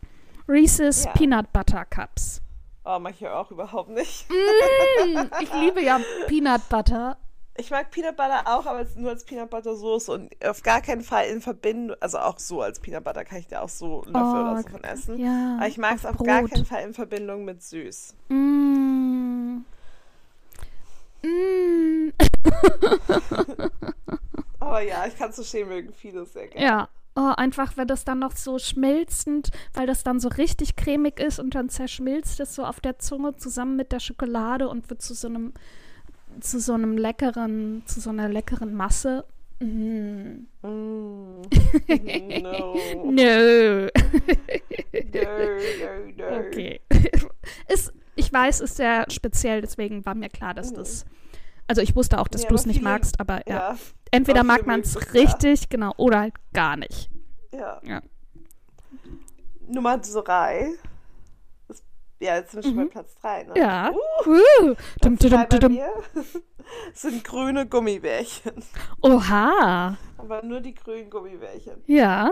Reese's 0.48 1.06
Ja. 1.06 1.12
Peanut 1.12 1.54
Butter 1.54 1.86
Cups. 1.86 2.42
Oh, 2.86 3.00
mag 3.00 3.14
ich 3.18 3.28
auch 3.28 3.50
überhaupt 3.52 3.90
nicht. 3.92 4.26
Mm, 4.30 5.20
ich 5.42 5.54
liebe 5.54 5.82
ja 5.82 6.00
Peanut 6.28 6.68
Butter. 6.70 7.18
Ich 7.56 7.70
mag 7.70 7.92
Peanut 7.92 8.18
Butter 8.18 8.42
auch, 8.46 8.66
aber 8.66 8.86
nur 8.96 9.12
als 9.12 9.24
Peanut 9.26 9.52
Butter 9.52 9.76
Soße 9.76 10.12
und 10.12 10.46
auf 10.46 10.64
gar 10.64 10.82
keinen 10.82 11.02
Fall 11.02 11.28
in 11.28 11.40
Verbindung, 11.40 11.96
also 12.00 12.18
auch 12.18 12.40
so 12.40 12.62
als 12.62 12.80
Peanut 12.80 13.04
Butter 13.04 13.24
kann 13.24 13.38
ich 13.38 13.48
da 13.48 13.62
auch 13.62 13.70
so 13.70 14.04
Löffel 14.06 14.42
oder 14.42 14.62
so 14.64 14.70
von 14.70 14.84
essen. 14.84 15.16
Oh, 15.16 15.24
Ja. 15.24 15.58
Aber 15.58 15.68
ich 15.68 15.78
mag 15.78 15.96
es 15.98 16.06
auf 16.06 16.16
Brot. 16.18 16.28
gar 16.28 16.48
keinen 16.48 16.66
Fall 16.66 16.84
in 16.84 16.94
Verbindung 16.94 17.46
mit 17.46 17.62
süß. 17.62 18.16
Mm. 18.30 19.58
Mm. 21.24 22.12
Aber 24.60 24.82
ja, 24.82 25.06
ich 25.08 25.18
kann 25.18 25.30
es 25.30 25.36
verstehen, 25.36 25.68
mögen 25.68 25.94
viele 25.94 26.26
sehr 26.26 26.48
gerne. 26.48 26.66
Ja. 26.66 26.90
Oh, 27.16 27.32
einfach, 27.38 27.78
wenn 27.78 27.88
das 27.88 28.06
dann 28.06 28.18
noch 28.18 28.36
so 28.36 28.58
schmelzend, 28.58 29.52
weil 29.74 29.86
das 29.86 30.04
dann 30.04 30.20
so 30.20 30.30
richtig 30.30 30.76
cremig 30.76 31.20
ist 31.20 31.40
und 31.40 31.54
dann 31.54 31.70
zerschmilzt 31.70 32.40
es 32.40 32.56
so 32.56 32.66
auf 32.66 32.82
der 32.82 32.98
Zunge 32.98 33.36
zusammen 33.36 33.76
mit 33.76 33.92
der 33.92 34.00
Schokolade 34.00 34.68
und 34.68 34.90
wird 34.90 35.04
zu 35.04 35.14
so 35.14 35.28
einem, 35.28 35.54
zu 36.42 36.60
so 36.60 36.74
einem 36.74 36.98
leckeren, 36.98 37.84
zu 37.86 38.00
so 38.00 38.10
einer 38.10 38.30
leckeren 38.30 38.74
Masse. 38.74 39.26
Mm. 39.60 40.46
Mm. 40.62 41.42
no. 42.42 42.76
Nö. 43.12 43.88
No, 45.14 45.22
no, 46.18 46.30
no. 46.30 46.38
Okay. 46.48 46.82
ist, 47.68 47.94
ich 48.16 48.32
weiß, 48.32 48.62
ist 48.62 48.76
sehr 48.78 49.06
speziell, 49.10 49.62
deswegen 49.62 50.06
war 50.06 50.16
mir 50.16 50.30
klar, 50.30 50.54
dass 50.54 50.72
Mhm. 50.72 50.76
das. 50.76 51.06
Also 51.68 51.82
ich 51.82 51.96
wusste 51.96 52.20
auch, 52.20 52.28
dass 52.28 52.44
Ja, 52.44 52.50
du 52.50 52.56
es 52.56 52.66
nicht 52.66 52.78
viele- 52.80 52.90
magst, 52.90 53.20
aber 53.20 53.48
ja. 53.48 53.56
Ja, 53.72 53.78
Entweder 54.12 54.44
mag 54.44 54.68
man 54.68 54.82
es 54.82 54.94
das, 54.94 55.06
ja. 55.06 55.12
richtig, 55.22 55.70
genau, 55.70 55.94
oder 55.98 56.20
halt 56.20 56.34
gar 56.54 56.76
nicht. 56.78 57.10
ja. 57.52 57.80
Ja. 57.86 58.02
Nummer 59.68 59.98
drei. 59.98 60.72
Ja, 62.24 62.36
jetzt 62.38 62.52
sind 62.52 62.64
wir 62.64 62.70
schon 62.70 62.78
Mhm. 62.80 62.88
bei 62.88 62.92
Platz 62.92 63.16
drei, 63.22 63.44
ne? 63.44 63.54
Ja. 63.56 63.92
Uh, 63.92 64.30
Uh, 64.30 64.76
dum, 65.02 65.18
dum, 65.18 65.46
dum, 65.60 65.80
sind 66.94 67.24
grüne 67.24 67.68
Gummibärchen. 67.68 68.64
Oha. 69.02 69.98
Aber 70.18 70.42
nur 70.44 70.62
die 70.62 70.74
grünen 70.74 71.10
Gummibärchen. 71.10 71.84
Ja. 71.86 72.32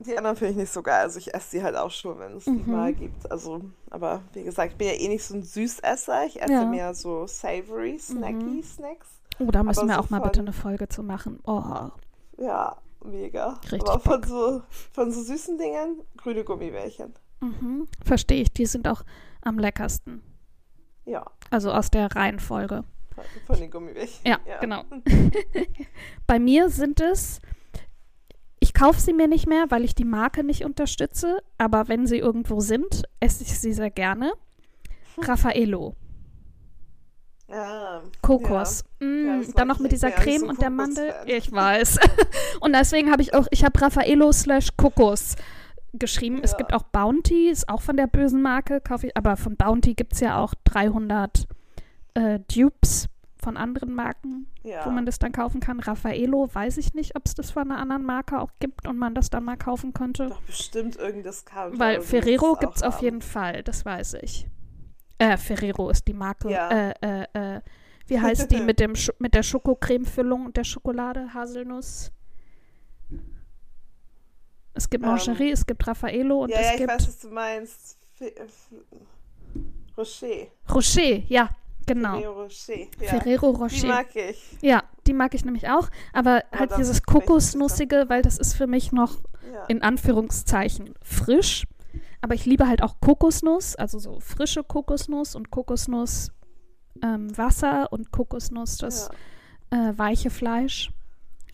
Die 0.00 0.16
anderen 0.16 0.34
finde 0.36 0.52
ich 0.52 0.56
nicht 0.58 0.72
so 0.72 0.82
geil. 0.82 1.02
Also 1.02 1.18
ich 1.18 1.32
esse 1.34 1.58
die 1.58 1.62
halt 1.62 1.76
auch 1.76 1.90
schon, 1.90 2.18
wenn 2.18 2.36
es 2.38 2.44
die 2.44 2.50
Mhm. 2.50 2.72
mal 2.72 2.92
gibt. 2.92 3.30
Also, 3.30 3.60
aber 3.90 4.22
wie 4.32 4.42
gesagt, 4.44 4.72
ich 4.72 4.78
bin 4.78 4.88
ja 4.88 4.94
eh 4.94 5.08
nicht 5.08 5.22
so 5.24 5.34
ein 5.34 5.42
Süßesser. 5.42 6.24
Ich 6.26 6.40
esse 6.42 6.52
Ja. 6.52 6.64
mehr 6.64 6.94
so 6.94 7.26
savory, 7.26 7.98
snacky 7.98 8.32
Mhm. 8.34 8.62
Snacks. 8.62 9.08
Oh, 9.38 9.50
da 9.50 9.62
müssen 9.62 9.80
Aber 9.80 9.88
wir 9.88 9.94
so 9.94 10.00
auch 10.00 10.10
mal 10.10 10.20
bitte 10.20 10.40
eine 10.40 10.52
Folge 10.52 10.88
zu 10.88 11.02
machen. 11.02 11.38
Oh. 11.46 11.62
Ja, 12.38 12.76
mega. 13.04 13.60
Richtig 13.70 13.88
aber 13.88 14.00
von 14.00 14.22
so, 14.24 14.62
von 14.92 15.12
so 15.12 15.22
süßen 15.22 15.56
Dingen, 15.58 16.00
grüne 16.16 16.44
Gummibärchen. 16.44 17.14
Mhm. 17.40 17.86
Verstehe 18.04 18.42
ich. 18.42 18.52
Die 18.52 18.66
sind 18.66 18.86
auch 18.88 19.02
am 19.42 19.58
leckersten. 19.58 20.22
Ja, 21.06 21.24
Also 21.50 21.72
aus 21.72 21.90
der 21.90 22.14
Reihenfolge. 22.14 22.84
von- 23.46 23.58
den 23.58 23.70
Gummibärchen. 23.70 24.20
Ja, 24.26 24.38
genau. 24.60 24.84
Bei 26.26 26.38
mir 26.38 26.68
sind 26.70 27.00
es, 27.00 27.40
ich 28.60 28.72
kaufe 28.74 29.00
sie 29.00 29.12
mir 29.12 29.26
nicht 29.28 29.46
mehr, 29.48 29.66
weil 29.70 29.84
ich 29.84 29.94
die 29.94 30.04
Marke 30.04 30.44
nicht 30.44 30.64
unterstütze, 30.64 31.38
aber 31.58 31.88
wenn 31.88 32.06
sie 32.06 32.18
irgendwo 32.18 32.60
sind, 32.60 33.02
esse 33.18 33.42
ich 33.42 33.58
sie 33.58 33.72
sehr 33.72 33.90
gerne. 33.90 34.32
Raffaello, 35.18 35.96
Ja, 37.48 38.02
Kokos. 38.22 38.84
Ja, 39.00 39.06
Mm, 39.06 39.38
mag 39.38 39.54
dann 39.56 39.68
noch 39.68 39.78
mit 39.80 39.92
dieser 39.92 40.10
ja 40.10 40.16
Creme 40.16 40.40
so 40.40 40.48
und 40.48 40.60
der 40.62 40.70
Mandel. 40.70 41.12
Ich 41.26 41.50
weiß. 41.50 41.98
und 42.60 42.72
deswegen 42.74 43.10
habe 43.10 43.22
ich 43.22 43.34
auch, 43.34 43.46
ich 43.50 43.64
habe 43.64 43.80
Raffaello 43.80 44.30
slash 44.32 44.68
Kokos 44.76 45.36
geschrieben. 45.92 46.40
Es 46.42 46.52
Ja. 46.52 46.58
gibt 46.58 46.72
auch 46.74 46.82
Bounty, 46.84 47.48
ist 47.48 47.68
auch 47.68 47.80
von 47.82 47.96
der 47.96 48.06
bösen 48.06 48.42
Marke, 48.42 48.80
kaufe 48.80 49.06
ich, 49.08 49.16
aber 49.16 49.36
von 49.36 49.56
Bounty 49.56 49.94
gibt 49.94 50.12
es 50.14 50.20
ja 50.20 50.38
auch 50.38 50.54
300 50.64 51.46
äh, 52.14 52.40
Dupes 52.54 53.08
von 53.36 53.56
anderen 53.56 53.94
Marken. 53.94 54.46
Ja. 54.62 54.84
wo 54.84 54.90
man 54.90 55.06
das 55.06 55.18
dann 55.18 55.32
kaufen 55.32 55.58
kann. 55.60 55.80
Raffaello, 55.80 56.50
weiß 56.52 56.76
ich 56.76 56.92
nicht, 56.92 57.16
ob 57.16 57.24
es 57.24 57.34
das 57.34 57.50
von 57.50 57.70
einer 57.70 57.80
anderen 57.80 58.04
Marke 58.04 58.38
auch 58.38 58.50
gibt 58.58 58.86
und 58.86 58.98
man 58.98 59.14
das 59.14 59.30
dann 59.30 59.42
mal 59.42 59.56
kaufen 59.56 59.94
könnte. 59.94 60.28
Doch 60.28 60.42
bestimmt 60.42 60.96
irgendein 60.96 61.22
Discount. 61.32 61.78
Weil 61.78 62.02
Ferrero 62.02 62.52
es 62.52 62.58
gibt 62.60 62.76
es 62.76 62.82
auf 62.82 63.00
jeden 63.00 63.22
Fall, 63.22 63.62
das 63.62 63.86
weiß 63.86 64.18
ich. 64.20 64.46
Äh, 65.16 65.38
Ferrero 65.38 65.88
ist 65.88 66.06
die 66.08 66.12
Marke. 66.12 66.50
Ja. 66.50 66.68
Äh, 66.68 66.94
äh, 67.00 67.56
äh, 67.56 67.60
wie 68.06 68.20
heißt 68.20 68.50
die 68.50 68.60
mit, 68.60 68.80
dem 68.80 68.94
Scho 68.94 69.12
mit 69.18 69.32
der 69.32 69.42
Schokocreme-Füllung 69.42 70.44
und 70.44 70.58
der 70.58 70.64
Schokolade, 70.64 71.32
Haselnuss? 71.32 72.12
Es 74.80 74.88
gibt 74.88 75.04
Ähm, 75.04 75.10
Mancherie, 75.10 75.50
es 75.50 75.66
gibt 75.66 75.86
Raffaello 75.86 76.44
und 76.44 76.48
Ja, 76.48 76.56
es 76.56 76.66
ja, 76.66 76.72
ich 76.72 76.78
gibt 76.78 76.90
weiß, 76.90 77.06
was 77.08 77.18
du 77.18 77.28
meinst. 77.28 77.98
Rocher. 79.96 80.46
Rocher, 80.72 81.22
ja, 81.28 81.50
genau. 81.86 82.14
Ferrero 82.14 82.42
Rocher. 82.42 82.78
Ja. 82.78 83.08
Ferrero 83.08 83.52
Die 83.52 83.58
Rocher. 83.58 83.86
mag 83.88 84.16
ich. 84.16 84.38
ja, 84.62 84.82
die 85.06 85.12
mag 85.12 85.34
ich 85.34 85.44
nämlich 85.44 85.68
auch, 85.68 85.90
aber 86.14 86.42
Aber 86.50 86.60
halt 86.60 86.78
dieses 86.78 87.02
Kokosnussige, 87.02 88.06
weil 88.08 88.22
das 88.22 88.38
ist 88.38 88.54
für 88.54 88.66
mich 88.66 88.90
noch 88.92 89.18
Ja. 89.52 89.66
in 89.66 89.82
Anführungszeichen 89.82 90.94
frisch. 91.02 91.66
Aber 92.22 92.34
ich 92.34 92.46
liebe 92.46 92.66
halt 92.66 92.82
auch 92.82 93.00
Kokosnuss, 93.00 93.76
also 93.76 93.98
so 93.98 94.18
frische 94.20 94.62
Kokosnuss 94.64 95.34
und 95.34 95.50
Kokosnuss 95.50 96.32
ähm, 97.02 97.36
Wasser 97.36 97.92
und 97.92 98.12
Kokosnuss 98.12 98.78
das 98.78 99.10
ja. 99.72 99.90
äh, 99.90 99.98
weiche 99.98 100.30
Fleisch. 100.30 100.90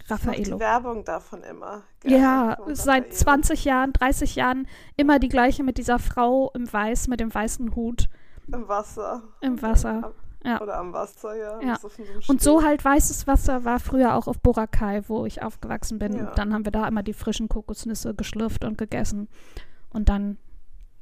Raffaello. 0.09 0.57
die 0.57 0.61
Werbung 0.61 1.05
davon 1.05 1.43
immer. 1.43 1.83
Ja, 2.05 2.57
Von 2.63 2.75
seit 2.75 3.05
Raffaello. 3.05 3.17
20 3.17 3.65
Jahren, 3.65 3.93
30 3.93 4.37
Jahren 4.37 4.67
immer 4.97 5.19
die 5.19 5.29
gleiche 5.29 5.63
mit 5.63 5.79
dieser 5.79 5.99
Frau 5.99 6.51
im 6.55 6.73
Weiß, 6.73 7.09
mit 7.09 7.21
dem 7.21 7.35
weißen 7.35 7.75
Hut 7.75 8.09
Im 8.53 8.69
Wasser. 8.69 9.23
im 9.41 9.61
Wasser. 9.63 10.05
Am- 10.05 10.13
Ja. 10.45 10.61
Oder 10.61 10.77
am 10.79 10.93
Wasser, 10.93 11.35
ja. 11.35 11.61
Ja. 11.61 11.77
So 11.77 11.91
Und 12.29 12.41
so 12.41 12.63
halt 12.63 12.85
weißes 12.85 13.27
Wasser 13.27 13.65
war 13.65 13.81
früher 13.81 14.15
auch 14.15 14.29
auf 14.29 14.39
Boracay, 14.41 15.03
wo 15.09 15.27
ich 15.27 15.43
aufgewachsen 15.43 15.99
bin. 15.99 16.17
Ja. 16.17 16.33
Dann 16.37 16.55
haben 16.55 16.65
wir 16.65 16.71
da 16.71 16.87
immer 16.87 17.03
die 17.03 17.15
frischen 17.15 17.49
Kokosnüsse 17.49 18.15
geschlürft 18.15 18.65
und 18.65 18.79
gegessen. 18.79 19.29
Und 19.91 20.09
dann, 20.09 20.37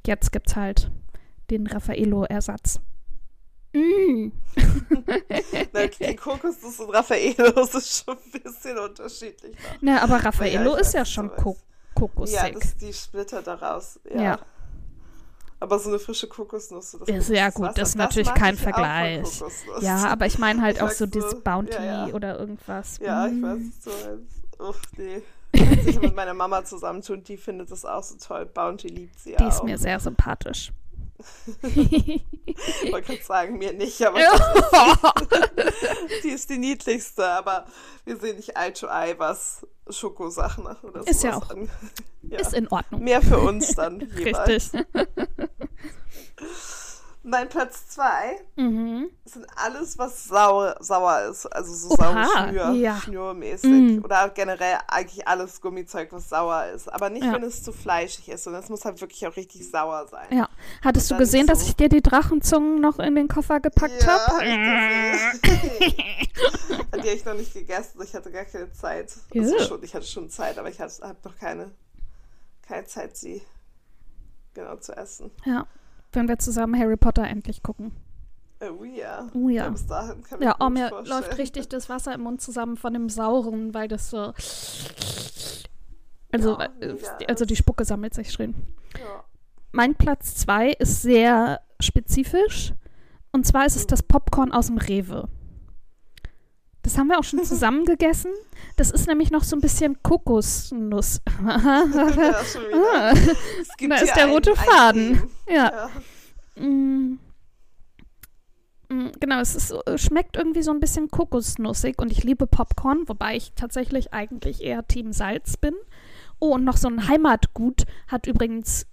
jetzt 0.07 0.31
gibt's 0.31 0.55
halt 0.55 0.89
den 1.51 1.67
Raffaello-Ersatz. 1.67 2.79
Mm. 3.75 4.31
Na, 5.73 5.83
okay, 5.83 6.07
die 6.11 6.15
Kokosnuss 6.15 6.79
und 6.79 6.89
Raffaello 6.91 7.51
das 7.51 7.75
ist 7.75 8.03
schon 8.05 8.15
ein 8.17 8.41
bisschen 8.41 8.77
unterschiedlich. 8.77 9.55
Da. 9.55 9.75
Na, 9.81 10.01
aber 10.03 10.15
Ja, 10.17 10.21
Raffaello 10.21 10.75
ich 10.75 10.81
ist 10.81 10.87
weiß, 10.87 10.93
ja 10.93 11.05
schon. 11.05 11.29
Ko 11.35 11.57
Ja, 11.57 11.93
kokosig. 11.95 12.53
das 12.53 12.63
ist 12.65 12.81
die 12.81 12.93
Splitter 12.93 13.41
daraus. 13.41 13.99
Ja. 14.13 14.21
Ja. 14.21 14.39
Aber 15.59 15.79
so 15.79 15.89
eine 15.89 15.99
frische 15.99 16.27
Kokosnuss. 16.27 16.91
so 16.91 16.99
das 16.99 17.07
Ist 17.09 17.29
ja 17.29 17.45
gut, 17.49 17.53
Kokoswasser, 17.55 17.79
das 17.81 17.89
ist 17.89 17.95
natürlich 17.95 18.27
mag 18.27 18.35
kein 18.37 18.53
ich 18.55 18.59
auch 18.59 18.63
Vergleich. 18.63 19.41
Ja, 19.81 20.05
aber 20.07 20.25
ich 20.25 20.37
meine 20.37 20.61
halt 20.61 20.77
Ich 20.77 20.81
auch 20.81 20.89
so 20.89 20.95
so- 20.99 21.05
dieses 21.07 21.41
Bounty 21.41 21.73
ja, 21.73 22.07
ja. 22.07 22.13
oder 22.13 22.39
irgendwas. 22.39 22.97
Ja, 22.99 23.25
ich 23.27 23.33
Mm. 23.33 23.43
weiß, 23.43 23.59
was 23.59 23.79
du 23.83 24.09
meinst. 24.09 24.59
Uff, 24.59 24.81
nee. 24.97 25.21
Ich 25.87 25.99
mit 26.01 26.13
meiner 26.15 26.33
Mama 26.33 26.65
zusammentun, 26.65 27.23
die 27.23 27.37
findet 27.37 27.71
das 27.71 27.85
auch 27.85 28.03
so 28.03 28.15
toll. 28.17 28.45
Bounty 28.45 28.87
liebt 28.89 29.17
sie 29.19 29.31
ja 29.31 29.37
Die 29.37 29.45
ist 29.47 29.61
auch. 29.61 29.63
mir 29.63 29.77
sehr 29.77 29.99
sympathisch. 30.01 30.71
Ich 31.63 32.91
wollte 32.91 33.07
gerade 33.13 33.23
sagen, 33.23 33.57
mir 33.57 33.73
nicht, 33.73 34.01
aber 34.05 34.19
die 36.23 36.29
ist 36.29 36.49
die 36.49 36.57
niedlichste, 36.57 37.25
aber 37.25 37.65
wir 38.05 38.17
sehen 38.17 38.35
nicht 38.37 38.55
Eye 38.57 38.71
to 38.73 38.87
Eye, 38.87 39.15
was 39.17 39.65
Schokosachen 39.89 40.65
oder 40.83 41.07
Ist 41.07 41.23
ja 41.23 41.37
auch- 41.37 41.49
an- 41.49 41.69
Ja. 42.23 42.39
Ist 42.39 42.53
in 42.53 42.67
Ordnung. 42.69 43.03
Mehr 43.03 43.21
für 43.21 43.39
uns 43.39 43.73
dann 43.75 43.99
jeweils. 44.17 44.73
Richtig. 44.73 44.85
Mein 47.27 47.49
Platz 47.49 47.87
zwei 47.87 48.39
Mhm. 48.55 49.09
sind 49.25 49.47
alles, 49.55 49.97
was 49.97 50.25
sauer, 50.25 50.75
sauer 50.79 51.21
ist. 51.31 51.47
Also 51.47 51.73
so 51.73 51.95
saure 51.95 52.23
Schnür, 52.25 52.69
ja. 52.73 52.97
Schnürmäßig. 52.97 53.71
Mm. 53.99 54.03
Oder 54.05 54.29
generell 54.29 54.77
eigentlich 54.87 55.27
alles 55.27 55.59
Gummizeug, 55.59 56.09
was 56.11 56.29
sauer 56.29 56.67
ist. 56.67 56.87
Aber 56.93 57.09
nicht, 57.09 57.23
Ja. 57.25 57.33
wenn 57.33 57.41
es 57.43 57.63
zu 57.63 57.71
fleischig 57.73 58.29
ist, 58.29 58.43
sondern 58.43 58.61
es 58.61 58.69
muss 58.69 58.85
halt 58.85 59.01
wirklich 59.01 59.25
auch 59.25 59.35
richtig 59.35 59.67
sauer 59.71 60.07
sein. 60.07 60.27
Ja. 60.37 60.47
Hattest 60.83 61.09
du 61.09 61.17
gesehen, 61.17 61.47
dass 61.47 61.61
so- 61.61 61.67
ich 61.69 61.75
dir 61.75 61.89
die 61.89 62.03
Drachenzungen 62.03 62.79
noch 62.79 62.99
in 62.99 63.15
den 63.15 63.27
Koffer 63.27 63.59
gepackt 63.59 64.03
Ja, 64.03 64.07
habe? 64.07 64.35
hab. 64.35 65.41
Die 66.95 67.09
habe 67.09 67.17
ich 67.17 67.25
noch 67.25 67.33
nicht 67.33 67.53
gegessen. 67.53 68.01
Ich 68.03 68.13
hatte 68.13 68.31
gar 68.31 68.45
keine 68.45 68.71
Zeit. 68.71 69.13
Also 69.33 69.59
schon, 69.59 69.83
ich 69.83 69.93
hatte 69.95 70.05
schon 70.05 70.29
Zeit, 70.29 70.57
aber 70.57 70.69
ich 70.69 70.79
habe 70.79 70.91
noch 71.23 71.37
keine, 71.37 71.71
keine 72.67 72.85
Zeit, 72.85 73.17
sie 73.17 73.41
genau 74.53 74.75
zu 74.77 74.95
essen. 74.95 75.31
Ja. 75.45 75.65
Wenn 76.15 76.27
wir 76.27 76.39
zusammen 76.39 76.79
Harry 76.79 76.97
Potter 76.97 77.23
endlich 77.23 77.61
gucken. 77.63 77.91
Oh 78.61 78.83
ja. 78.83 79.27
Oh 79.33 79.49
ja. 79.49 79.69
Bis 79.69 79.85
dahin 79.85 80.23
kann 80.23 80.41
Ja, 80.41 80.55
oh, 80.59 80.69
mir 80.69 80.89
vorstellen. 80.89 81.21
läuft 81.21 81.37
richtig 81.37 81.67
das 81.67 81.89
Wasser 81.89 82.13
im 82.13 82.21
Mund 82.21 82.41
zusammen 82.41 82.77
von 82.77 82.93
dem 82.93 83.09
Sauren, 83.09 83.73
weil 83.73 83.87
das 83.87 84.09
so. 84.09 84.33
Also, 86.31 86.57
Ja, 86.59 86.69
äh, 86.79 86.97
also 87.27 87.45
die. 87.45 87.55
Spucke 87.55 87.85
sammelt 87.85 88.13
sich 88.13 88.31
schön. 88.31 88.55
Ja. 88.99 89.23
Mein 89.71 89.95
Platz 89.95 90.35
2 90.35 90.71
ist 90.71 91.01
sehr 91.01 91.61
spezifisch. 91.79 92.73
Und 93.31 93.45
zwar 93.45 93.65
ist 93.65 93.75
es 93.75 93.85
das 93.87 94.01
Popcorn 94.01 94.53
aus 94.53 94.67
dem 94.67 94.77
Rewe. 94.77 95.27
Das 96.85 96.99
haben 96.99 97.07
wir 97.07 97.17
auch 97.17 97.23
schon 97.23 97.43
zusammen 97.43 97.83
gegessen. 97.83 98.31
Das 98.75 98.91
ist 98.91 99.07
nämlich 99.07 99.31
noch 99.31 99.43
so 99.43 99.55
ein 99.55 99.61
bisschen 99.61 100.01
Kokosnuss. 100.03 101.21
Ah, 101.47 103.13
da 103.89 103.95
ist 103.95 104.15
der 104.15 104.27
rote 104.27 104.55
Faden. 104.55 105.23
Ja. 105.47 105.89
ja. 106.55 106.63
Mm. 106.63 107.19
Mm, 108.89 109.07
Genau, 109.19 109.39
es 109.39 109.55
ist, 109.55 109.73
schmeckt 109.95 110.37
irgendwie 110.37 110.61
so 110.61 110.71
ein 110.71 110.79
bisschen 110.79 111.09
kokosnussig 111.09 111.99
und 111.99 112.11
ich 112.11 112.23
liebe 112.23 112.45
Popcorn, 112.45 113.07
wobei 113.07 113.35
ich 113.35 113.53
tatsächlich 113.55 114.13
eigentlich 114.13 114.61
eher 114.61 114.87
Team 114.87 115.11
Salz 115.11 115.57
bin. 115.57 115.73
Oh, 116.39 116.53
und 116.53 116.63
noch 116.63 116.77
so 116.77 116.87
ein 116.87 117.07
Heimatgut 117.07 117.85
hat 118.07 118.27
übrigens 118.27 118.85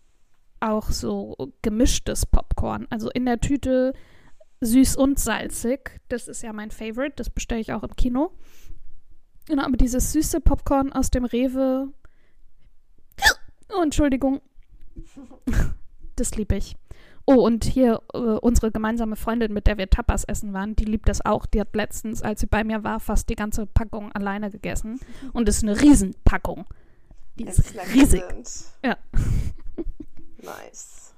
auch 0.61 0.91
so 0.91 1.53
gemischtes 1.61 2.25
Popcorn. 2.25 2.87
Also 2.89 3.11
in 3.11 3.27
der 3.27 3.41
Tüte 3.41 3.93
süß 4.63 4.97
und 4.97 5.19
salzig. 5.19 6.01
Das 6.09 6.29
ist 6.29 6.43
ja 6.43 6.53
mein 6.53 6.71
Favorite, 6.71 7.15
das 7.17 7.29
bestelle 7.29 7.61
ich 7.61 7.73
auch 7.73 7.83
im 7.83 7.95
Kino. 7.97 8.33
Genau, 9.47 9.65
aber 9.65 9.77
dieses 9.77 10.13
süße 10.13 10.41
Popcorn 10.41 10.93
aus 10.93 11.11
dem 11.11 11.25
Rewe. 11.25 11.93
Oh, 13.77 13.83
Entschuldigung. 13.83 14.41
Das 16.17 16.37
liebe 16.37 16.57
ich. 16.57 16.77
Oh, 17.25 17.47
und 17.47 17.65
hier 17.65 18.03
äh, 18.13 18.19
unsere 18.19 18.71
gemeinsame 18.71 19.17
Freundin, 19.17 19.53
mit 19.53 19.67
der 19.67 19.79
wir 19.79 19.89
Tapas 19.89 20.25
essen 20.25 20.53
waren, 20.53 20.77
die 20.77 20.85
liebt 20.85 21.09
das 21.09 21.25
auch. 21.25 21.47
Die 21.47 21.61
hat 21.61 21.75
letztens, 21.75 22.23
als 22.23 22.41
sie 22.41 22.47
bei 22.47 22.65
mir 22.65 22.85
war, 22.85 23.01
fast 23.01 23.29
die 23.29 23.37
ganze 23.37 23.67
Packung 23.67 24.13
alleine 24.13 24.51
gegessen. 24.51 25.01
Und 25.33 25.49
es 25.49 25.59
ist 25.59 25.63
eine 25.63 25.81
Riesenpackung. 25.81 26.67
Die 27.37 27.45
ist 27.45 27.75
riesig. 27.95 28.23
Ja. 28.85 28.99
Nice. 30.43 31.12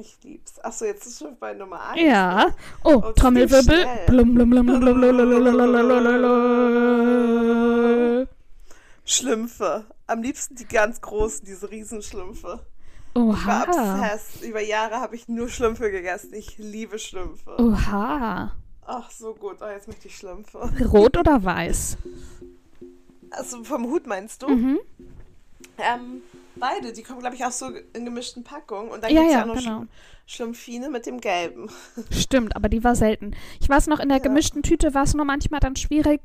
Ich 0.00 0.18
lieb's. 0.22 0.58
Achso, 0.60 0.84
jetzt 0.84 1.06
ist 1.06 1.18
schon 1.18 1.36
bei 1.38 1.54
Nummer 1.54 1.88
1. 1.90 2.00
Ja. 2.00 2.54
Oh, 2.84 3.02
oh 3.04 3.12
Trommelwirbel. 3.12 3.86
Blum, 4.06 4.34
blum, 4.34 4.50
blum, 4.50 4.66
blum, 4.66 4.80
blum, 4.80 5.00
blum, 5.00 6.78
Schlümpfe. 9.04 9.86
Am 10.06 10.22
liebsten 10.22 10.54
die 10.54 10.66
ganz 10.66 11.00
großen, 11.00 11.44
diese 11.44 11.70
Riesenschlümpfe. 11.70 12.60
Oha. 13.14 13.34
Ich 13.34 13.46
war 13.46 13.68
obsessed. 13.68 14.42
Über 14.42 14.60
Jahre 14.60 14.96
habe 14.96 15.16
ich 15.16 15.26
nur 15.28 15.48
Schlümpfe 15.48 15.90
gegessen. 15.90 16.34
Ich 16.34 16.58
liebe 16.58 16.98
Schlümpfe. 16.98 17.56
Oha. 17.58 18.52
Ach, 18.86 19.10
so 19.10 19.34
gut. 19.34 19.56
Oh, 19.60 19.66
jetzt 19.66 19.88
möchte 19.88 20.08
ich 20.08 20.16
Schlümpfe. 20.16 20.58
Rot 20.92 21.16
oder 21.16 21.42
weiß? 21.42 21.96
Also 23.30 23.64
vom 23.64 23.86
Hut 23.86 24.06
meinst 24.06 24.42
du? 24.42 24.48
Mhm. 24.48 24.78
Ähm, 25.78 26.22
beide. 26.56 26.92
Die 26.92 27.02
kommen, 27.02 27.20
glaube 27.20 27.36
ich, 27.36 27.44
auch 27.44 27.52
so 27.52 27.70
in 27.92 28.04
gemischten 28.04 28.44
Packungen. 28.44 28.90
Und 28.90 29.02
dann 29.02 29.12
Ja, 29.12 29.20
gibt 29.22 29.28
es 29.30 29.32
ja, 29.34 29.38
ja 29.38 29.44
auch 29.44 29.54
noch 29.54 29.62
genau. 29.62 29.80
Schl- 29.82 29.86
Schlumpfine 30.26 30.90
mit 30.90 31.06
dem 31.06 31.20
Gelben. 31.20 31.70
Stimmt, 32.10 32.54
aber 32.54 32.68
die 32.68 32.84
war 32.84 32.94
selten. 32.94 33.34
Ich 33.60 33.68
weiß 33.68 33.86
noch, 33.86 33.98
in 33.98 34.08
der 34.08 34.18
Ja. 34.18 34.22
gemischten 34.22 34.62
Tüte 34.62 34.92
war 34.92 35.04
es 35.04 35.14
nur 35.14 35.24
manchmal 35.24 35.60
dann 35.60 35.74
schwierig, 35.76 36.20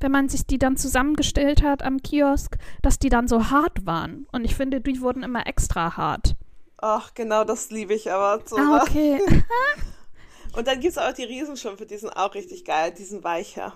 wenn 0.00 0.12
man 0.12 0.28
sich 0.28 0.46
die 0.46 0.58
dann 0.58 0.76
zusammengestellt 0.76 1.62
hat 1.64 1.82
am 1.82 2.00
Kiosk, 2.02 2.56
dass 2.82 2.98
die 3.00 3.08
dann 3.08 3.26
so 3.26 3.50
hart 3.50 3.84
waren. 3.84 4.26
Und 4.30 4.44
ich 4.44 4.54
finde, 4.54 4.80
die 4.80 5.00
wurden 5.00 5.22
immer 5.24 5.46
extra 5.48 5.96
hart. 5.96 6.36
Ach, 6.80 7.12
genau, 7.14 7.42
das 7.42 7.70
liebe 7.70 7.94
ich 7.94 8.12
aber. 8.12 8.40
So 8.46 8.56
Ah, 8.56 8.82
okay. 8.82 9.20
Und 10.56 10.66
dann 10.66 10.80
gibt 10.80 10.92
es 10.92 10.98
auch 10.98 11.12
die 11.12 11.24
Riesenschlümpfe, 11.24 11.84
die 11.84 11.96
sind 11.98 12.10
auch 12.10 12.34
richtig 12.34 12.64
geil. 12.64 12.94
Die 12.96 13.04
sind 13.04 13.24
weicher. 13.24 13.72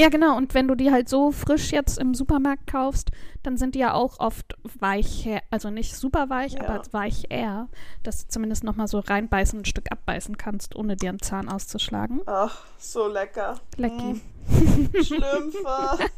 Ja, 0.00 0.08
genau. 0.08 0.34
Und 0.34 0.54
wenn 0.54 0.66
du 0.66 0.74
die 0.74 0.90
halt 0.90 1.10
so 1.10 1.30
frisch 1.30 1.72
jetzt 1.72 1.98
im 1.98 2.14
Supermarkt 2.14 2.66
kaufst, 2.66 3.10
dann 3.42 3.58
sind 3.58 3.74
die 3.74 3.80
ja 3.80 3.92
auch 3.92 4.18
oft 4.18 4.56
weich, 4.78 5.28
also 5.50 5.68
nicht 5.68 5.94
super 5.94 6.30
weich, 6.30 6.54
Ja. 6.54 6.62
aber 6.62 6.82
weich 6.92 7.24
eher, 7.28 7.68
dass 8.02 8.22
du 8.24 8.28
zumindest 8.28 8.64
nochmal 8.64 8.88
so 8.88 9.00
reinbeißen, 9.00 9.58
ein 9.60 9.64
Stück 9.66 9.92
abbeißen 9.92 10.38
kannst, 10.38 10.74
ohne 10.74 10.96
dir 10.96 11.10
einen 11.10 11.20
Zahn 11.20 11.50
auszuschlagen. 11.50 12.22
Ach, 12.24 12.64
so 12.78 13.08
lecker. 13.08 13.60
Lecky. 13.76 14.22
Mm, 14.48 15.02
Schlümpfe. 15.02 15.58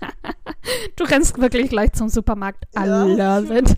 Du 0.94 1.02
rennst 1.02 1.40
wirklich 1.40 1.70
gleich 1.70 1.92
zum 1.92 2.08
Supermarkt. 2.08 2.66
Ja. 2.76 3.04
I 3.04 3.14
love 3.16 3.58
it. 3.58 3.76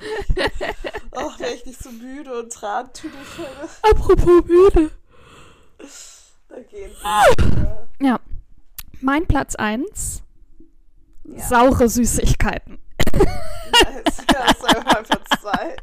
Ach, 1.16 1.40
wäre 1.40 1.54
ich 1.54 1.64
nicht 1.64 1.82
so 1.82 1.90
müde 1.90 2.40
und 2.40 2.52
Trantüte 2.52 3.16
könnte. 3.36 3.70
Apropos 3.90 4.44
müde. 4.44 4.90
Da 6.50 6.60
gehen 6.60 6.90
Ja. 8.02 8.20
Mein 9.04 9.26
Platz 9.26 9.54
1. 9.54 10.22
Ja. 11.24 11.38
Saure 11.46 11.88
Süßigkeiten. 11.90 12.78
Nice. 13.14 14.24
Ja, 14.32 14.46
das 14.46 14.56
ist 14.58 14.64
einfach 14.64 14.84
Platz 15.04 15.28
zwei. 15.42 15.76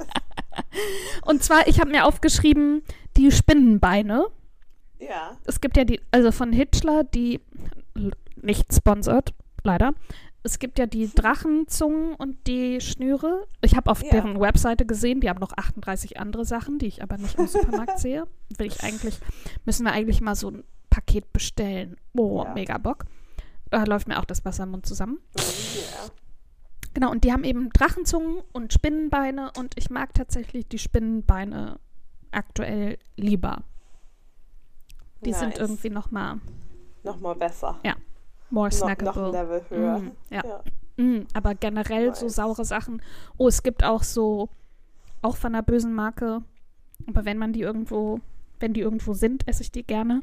Und 1.25 1.43
zwar, 1.43 1.67
ich 1.67 1.79
habe 1.79 1.91
mir 1.91 2.05
aufgeschrieben, 2.05 2.81
die 3.17 3.31
Spinnenbeine. 3.31 4.25
Ja. 4.99 5.37
Es 5.45 5.61
gibt 5.61 5.77
ja 5.77 5.83
die, 5.83 6.01
also 6.09 6.31
von 6.31 6.51
Hitchler, 6.51 7.03
die 7.03 7.39
nicht 8.37 8.73
sponsert, 8.73 9.33
leider. 9.63 9.93
Es 10.41 10.57
gibt 10.57 10.79
ja 10.79 10.87
die 10.87 11.07
Drachenzungen 11.13 12.15
und 12.15 12.47
die 12.47 12.81
Schnüre. 12.81 13.45
Ich 13.61 13.75
habe 13.75 13.91
auf 13.91 14.01
Ja. 14.01 14.09
deren 14.09 14.39
Webseite 14.39 14.87
gesehen, 14.87 15.21
die 15.21 15.29
haben 15.29 15.39
noch 15.39 15.51
38 15.55 16.19
andere 16.19 16.43
Sachen, 16.45 16.79
die 16.79 16.87
ich 16.87 17.03
aber 17.03 17.17
nicht 17.19 17.37
im 17.37 17.45
Supermarkt 17.45 17.99
sehe. 17.99 18.25
Will 18.57 18.65
ich 18.65 18.81
eigentlich, 18.83 19.19
müssen 19.65 19.85
wir 19.85 19.91
eigentlich 19.91 20.21
mal 20.21 20.33
so 20.33 20.51
Paket 20.91 21.33
bestellen. 21.33 21.97
Oh, 22.15 22.43
Ja. 22.43 22.53
mega 22.53 22.77
Bock. 22.77 23.05
Da 23.71 23.83
läuft 23.85 24.07
mir 24.07 24.19
auch 24.19 24.25
das 24.25 24.45
Wasser 24.45 24.63
im 24.65 24.71
Mund 24.71 24.85
zusammen. 24.85 25.17
Yeah. 25.37 26.11
Genau, 26.93 27.09
und 27.09 27.23
die 27.23 27.31
haben 27.31 27.45
eben 27.45 27.69
Drachenzungen 27.69 28.41
und 28.51 28.73
Spinnenbeine 28.73 29.51
und 29.57 29.77
ich 29.77 29.89
mag 29.89 30.13
tatsächlich 30.13 30.67
die 30.67 30.77
Spinnenbeine 30.77 31.79
aktuell 32.31 32.97
lieber. 33.15 33.63
Die 35.23 35.33
sind 35.33 35.49
Nice. 35.49 35.59
irgendwie 35.59 35.89
nochmal 35.89 36.39
Nochmal 37.03 37.35
besser. 37.35 37.79
more 37.83 37.95
No, 38.49 38.63
noch 38.65 38.71
snackable. 38.71 39.25
ein 39.27 39.31
Level 39.31 39.61
höher. 39.69 39.99
Mm, 39.99 40.11
ja. 40.29 40.41
Ja. 40.45 40.63
Mm, 41.03 41.27
aber 41.33 41.55
generell 41.55 42.13
so 42.13 42.25
Nice. 42.25 42.35
saure 42.35 42.65
Sachen. 42.65 43.01
Oh, 43.37 43.47
es 43.47 43.63
gibt 43.63 43.83
auch 43.83 44.03
so, 44.03 44.49
auch 45.21 45.37
von 45.37 45.53
einer 45.55 45.63
bösen 45.63 45.93
Marke, 45.93 46.43
aber 47.07 47.23
wenn 47.25 47.37
man 47.37 47.53
die 47.53 47.61
irgendwo, 47.61 48.19
wenn 48.59 48.73
die 48.73 48.81
irgendwo 48.81 49.13
sind, 49.13 49.47
esse 49.47 49.63
ich 49.63 49.71
die 49.71 49.83
gerne. 49.83 50.21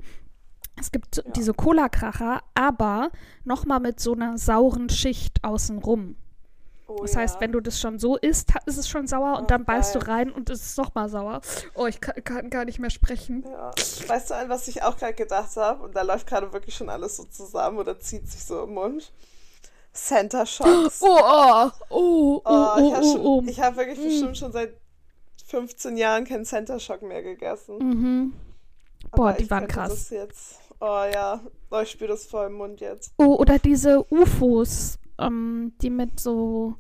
Es 0.80 0.90
gibt 0.92 1.16
Ja. 1.16 1.22
diese 1.34 1.54
Cola-Kracher, 1.54 2.42
aber 2.54 3.10
nochmal 3.44 3.80
mit 3.80 4.00
so 4.00 4.12
einer 4.14 4.38
sauren 4.38 4.88
Schicht 4.88 5.42
außenrum. 5.44 6.16
Oh, 6.86 7.02
Das 7.02 7.16
heißt, 7.16 7.34
ja. 7.36 7.40
wenn 7.42 7.52
du 7.52 7.60
das 7.60 7.78
schon 7.80 7.98
so 7.98 8.16
isst, 8.16 8.52
ist 8.64 8.78
es 8.78 8.88
schon 8.88 9.06
sauer 9.06 9.34
Oh, 9.36 9.40
und 9.40 9.50
dann 9.50 9.64
beißt 9.66 9.94
du 9.94 9.98
geil. 9.98 10.08
rein 10.10 10.32
und 10.32 10.48
es 10.48 10.64
ist 10.64 10.78
nochmal 10.78 11.10
sauer. 11.10 11.42
Oh, 11.74 11.86
ich 11.86 12.00
kann, 12.00 12.14
kann 12.24 12.48
gar 12.48 12.64
nicht 12.64 12.78
mehr 12.78 12.88
sprechen. 12.90 13.44
Ja. 13.46 13.72
Weißt 14.06 14.30
du, 14.30 14.34
an 14.34 14.48
was 14.48 14.68
ich 14.68 14.82
auch 14.82 14.96
gerade 14.96 15.12
gedacht 15.12 15.54
habe? 15.56 15.82
Und 15.82 15.94
da 15.96 16.00
läuft 16.02 16.26
gerade 16.26 16.50
wirklich 16.54 16.74
schon 16.74 16.88
alles 16.88 17.16
so 17.16 17.24
zusammen 17.24 17.76
oder 17.78 18.00
zieht 18.00 18.26
sich 18.30 18.42
so 18.42 18.64
im 18.64 18.72
Mund. 18.74 19.12
Center 19.92 20.46
Shocks. 20.46 21.00
Oh, 21.02 21.08
oh, 21.20 21.70
oh, 21.90 22.40
oh, 22.42 22.42
Oh, 22.44 22.78
ich 22.78 22.84
oh, 22.84 22.94
habe 22.94 23.04
oh, 23.06 23.44
oh. 23.46 23.62
hab 23.62 23.76
wirklich 23.76 23.98
Mm. 23.98 24.02
bestimmt 24.08 24.38
schon 24.38 24.52
seit 24.52 24.72
15 25.46 25.96
Jahren 25.98 26.24
keinen 26.24 26.44
Center 26.46 26.78
Shock 26.80 27.02
mehr 27.02 27.22
gegessen. 27.22 27.78
Mhm. 27.78 28.32
Boah, 29.12 29.30
Aber 29.30 29.38
die 29.38 29.50
waren 29.50 29.66
krass. 29.68 29.90
Das 29.90 30.10
jetzt. 30.10 30.58
Oh 30.80 31.04
ja, 31.12 31.40
oh, 31.70 31.80
ich 31.80 31.90
spüre 31.90 32.10
das 32.10 32.24
voll 32.26 32.46
im 32.46 32.54
Mund 32.54 32.80
jetzt. 32.80 33.12
Oh, 33.18 33.34
oder 33.36 33.58
diese 33.58 34.04
UFOs, 34.12 34.98
ähm, 35.18 35.74
die 35.82 35.90
mit 35.90 36.20
so 36.20 36.76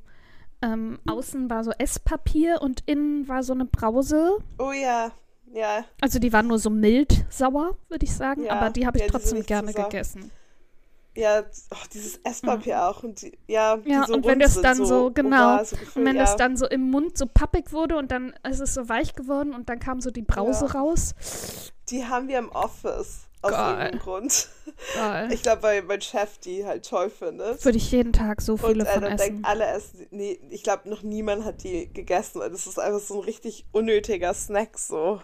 Ähm, 0.62 0.98
außen 1.06 1.50
war 1.50 1.64
so 1.64 1.70
Esspapier 1.78 2.60
und 2.62 2.82
innen 2.86 3.28
war 3.28 3.42
so 3.44 3.52
eine 3.52 3.64
Brause. 3.64 4.38
Oh 4.58 4.72
ja, 4.72 5.12
ja. 5.46 5.84
Also 6.00 6.18
die 6.18 6.32
war 6.32 6.42
nur 6.42 6.58
so 6.58 6.70
mild 6.70 7.26
sauer, 7.30 7.76
würde 7.88 8.04
ich 8.06 8.14
sagen, 8.14 8.44
Ja, 8.44 8.52
aber 8.52 8.70
die 8.70 8.86
habe 8.86 8.98
ich 8.98 9.04
ja, 9.04 9.06
trotzdem 9.06 9.44
gerne 9.46 9.72
so 9.72 9.74
gegessen. 9.74 10.32
Ja, 11.14 11.42
oh, 11.72 11.76
dieses 11.92 12.18
Esspapier 12.18 12.84
auch. 12.86 13.02
Und 13.02 13.22
die, 13.22 13.38
ja, 13.48 13.76
die 13.76 13.90
Mhm. 13.90 13.90
Ja, 13.90 14.06
so 14.06 14.14
und 14.14 14.26
wenn 14.26 14.40
das 14.40 14.54
sind, 14.54 14.64
dann 14.64 14.84
so, 14.84 15.10
genau, 15.12 15.56
oval, 15.56 15.64
so 15.64 15.76
Und 15.76 15.80
gefüllt, 15.80 16.06
wenn 16.06 16.16
ja. 16.16 16.22
es 16.22 16.36
dann 16.36 16.56
so 16.56 16.66
im 16.66 16.90
Mund 16.90 17.18
so 17.18 17.26
pappig 17.26 17.72
wurde 17.72 17.96
und 17.96 18.10
dann 18.10 18.34
ist 18.48 18.60
es 18.60 18.74
so 18.74 18.88
weich 18.88 19.14
geworden 19.14 19.54
und 19.54 19.68
dann 19.68 19.80
kam 19.80 20.00
so 20.00 20.10
die 20.10 20.22
Brause 20.22 20.72
raus. 20.74 21.14
Die 21.88 22.04
haben 22.06 22.28
wir 22.28 22.38
im 22.38 22.50
Office. 22.50 23.27
Aus 23.42 23.52
Geil. 23.52 23.70
irgendeinem 23.70 23.98
Grund. 24.00 24.48
Geil. 24.96 25.32
Ich 25.32 25.42
glaube, 25.42 25.62
weil 25.62 25.82
mein 25.82 26.00
Chef 26.00 26.38
die 26.38 26.66
halt 26.66 26.88
toll 26.88 27.08
findet. 27.10 27.64
Würde 27.64 27.78
ich 27.78 27.90
jeden 27.92 28.12
Tag 28.12 28.40
so 28.40 28.54
Und 28.54 28.64
viele 28.66 28.84
äh, 28.84 28.92
von 28.94 29.04
essen. 29.04 29.16
denkt 29.16 29.46
alle 29.46 29.66
essen. 29.66 30.06
Nee, 30.10 30.40
ich 30.50 30.62
glaube, 30.64 30.88
noch 30.88 31.02
niemand 31.02 31.44
hat 31.44 31.62
die 31.62 31.92
gegessen. 31.92 32.40
Das 32.40 32.66
ist 32.66 32.78
einfach 32.78 33.00
so 33.00 33.14
ein 33.20 33.24
richtig 33.24 33.64
unnötiger 33.72 34.34
Snack 34.34 34.78
so. 34.78 35.20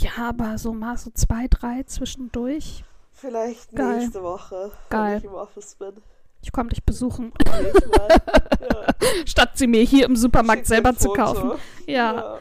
Ja, 0.00 0.10
aber 0.28 0.58
so 0.58 0.72
mal 0.72 0.98
so 0.98 1.10
zwei, 1.10 1.46
drei 1.48 1.84
zwischendurch. 1.84 2.84
Vielleicht 3.12 3.72
Geil. 3.74 3.98
nächste 3.98 4.22
Woche, 4.22 4.72
Geil. 4.90 5.12
wenn 5.12 5.18
ich 5.18 5.24
im 5.24 5.34
Office 5.34 5.74
bin. 5.76 5.94
Ich 6.42 6.52
komme 6.52 6.68
dich 6.68 6.84
besuchen, 6.84 7.32
ja. 7.46 8.86
statt 9.24 9.52
sie 9.54 9.66
mir 9.66 9.82
hier 9.82 10.04
im 10.04 10.14
Supermarkt 10.14 10.60
Schick 10.60 10.68
selber 10.68 10.96
zu 10.96 11.08
kaufen. 11.10 11.52
Ja. 11.86 12.38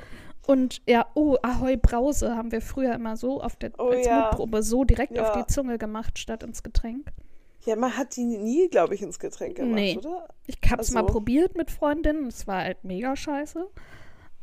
Und 0.47 0.81
ja, 0.87 1.05
oh, 1.15 1.37
Ahoi 1.41 1.75
Brause 1.77 2.35
haben 2.35 2.51
wir 2.51 2.61
früher 2.61 2.93
immer 2.93 3.17
so 3.17 3.41
auf 3.41 3.55
der 3.55 3.71
Oh 3.79 3.89
als 3.89 4.05
ja. 4.05 4.27
Mutprobe 4.29 4.61
so 4.63 4.83
direkt 4.83 5.17
auf 5.19 5.35
Ja. 5.35 5.41
die 5.41 5.47
Zunge 5.51 5.77
gemacht 5.77 6.19
statt 6.19 6.43
ins 6.43 6.61
Getränk. 6.63 7.07
Ja, 7.65 7.75
man 7.75 7.97
hat 7.97 8.15
die 8.15 8.25
nie, 8.25 8.67
glaube 8.69 8.93
ich, 8.93 9.01
ins 9.01 9.17
Getränk 9.17 9.55
gemacht, 9.55 9.73
Nee. 9.73 9.97
oder? 9.97 10.27
Ich 10.45 10.57
hab's 10.69 10.91
mal 10.91 11.01
Also- 11.01 11.13
probiert 11.13 11.57
mit 11.57 11.71
Freundinnen, 11.71 12.27
es 12.27 12.45
war 12.45 12.61
halt 12.63 12.83
mega 12.83 13.15
scheiße. 13.15 13.65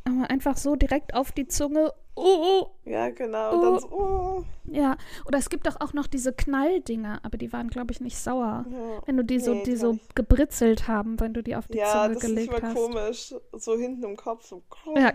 Aber 0.05 0.29
einfach 0.31 0.57
so 0.57 0.75
direkt 0.75 1.15
auf 1.15 1.31
die 1.31 1.47
Zunge. 1.47 1.93
Oh, 2.17 2.67
Ja, 2.85 3.09
genau. 3.11 3.53
Und 3.53 3.59
Oh. 3.59 3.63
dann 3.63 3.81
so, 3.81 3.89
oh. 3.93 4.45
ja. 4.67 4.97
Oder 5.27 5.39
es 5.39 5.49
gibt 5.49 5.67
doch 5.69 5.81
auch 5.81 5.93
noch 5.93 6.09
diese 6.09 6.33
Knalldinger, 6.33 7.21
aber 7.23 7.39
die 7.39 7.53
waren, 7.53 7.71
glaube 7.71 7.93
ich, 7.93 8.01
nicht 8.01 8.19
sauer. 8.19 8.67
Ja. 8.69 9.03
Wenn 9.07 9.17
du 9.17 9.23
die 9.25 9.39
so, 9.39 9.55
Nee, 9.55 9.63
die 9.63 9.77
so 9.77 9.99
gebritzelt 10.17 10.89
haben, 10.89 11.21
wenn 11.21 11.33
du 11.33 11.43
die 11.45 11.55
auf 11.55 11.69
die 11.69 11.79
Ja, 11.79 11.93
Zunge 11.93 12.09
das 12.15 12.17
ist 12.17 12.29
gelegt 12.29 12.53
immer 12.59 12.69
hast. 12.69 12.75
komisch. 12.75 13.35
So 13.53 13.77
hinten 13.79 14.03
im 14.05 14.17
Kopf. 14.17 14.45
So. 14.45 14.63
Ja. 14.97 15.13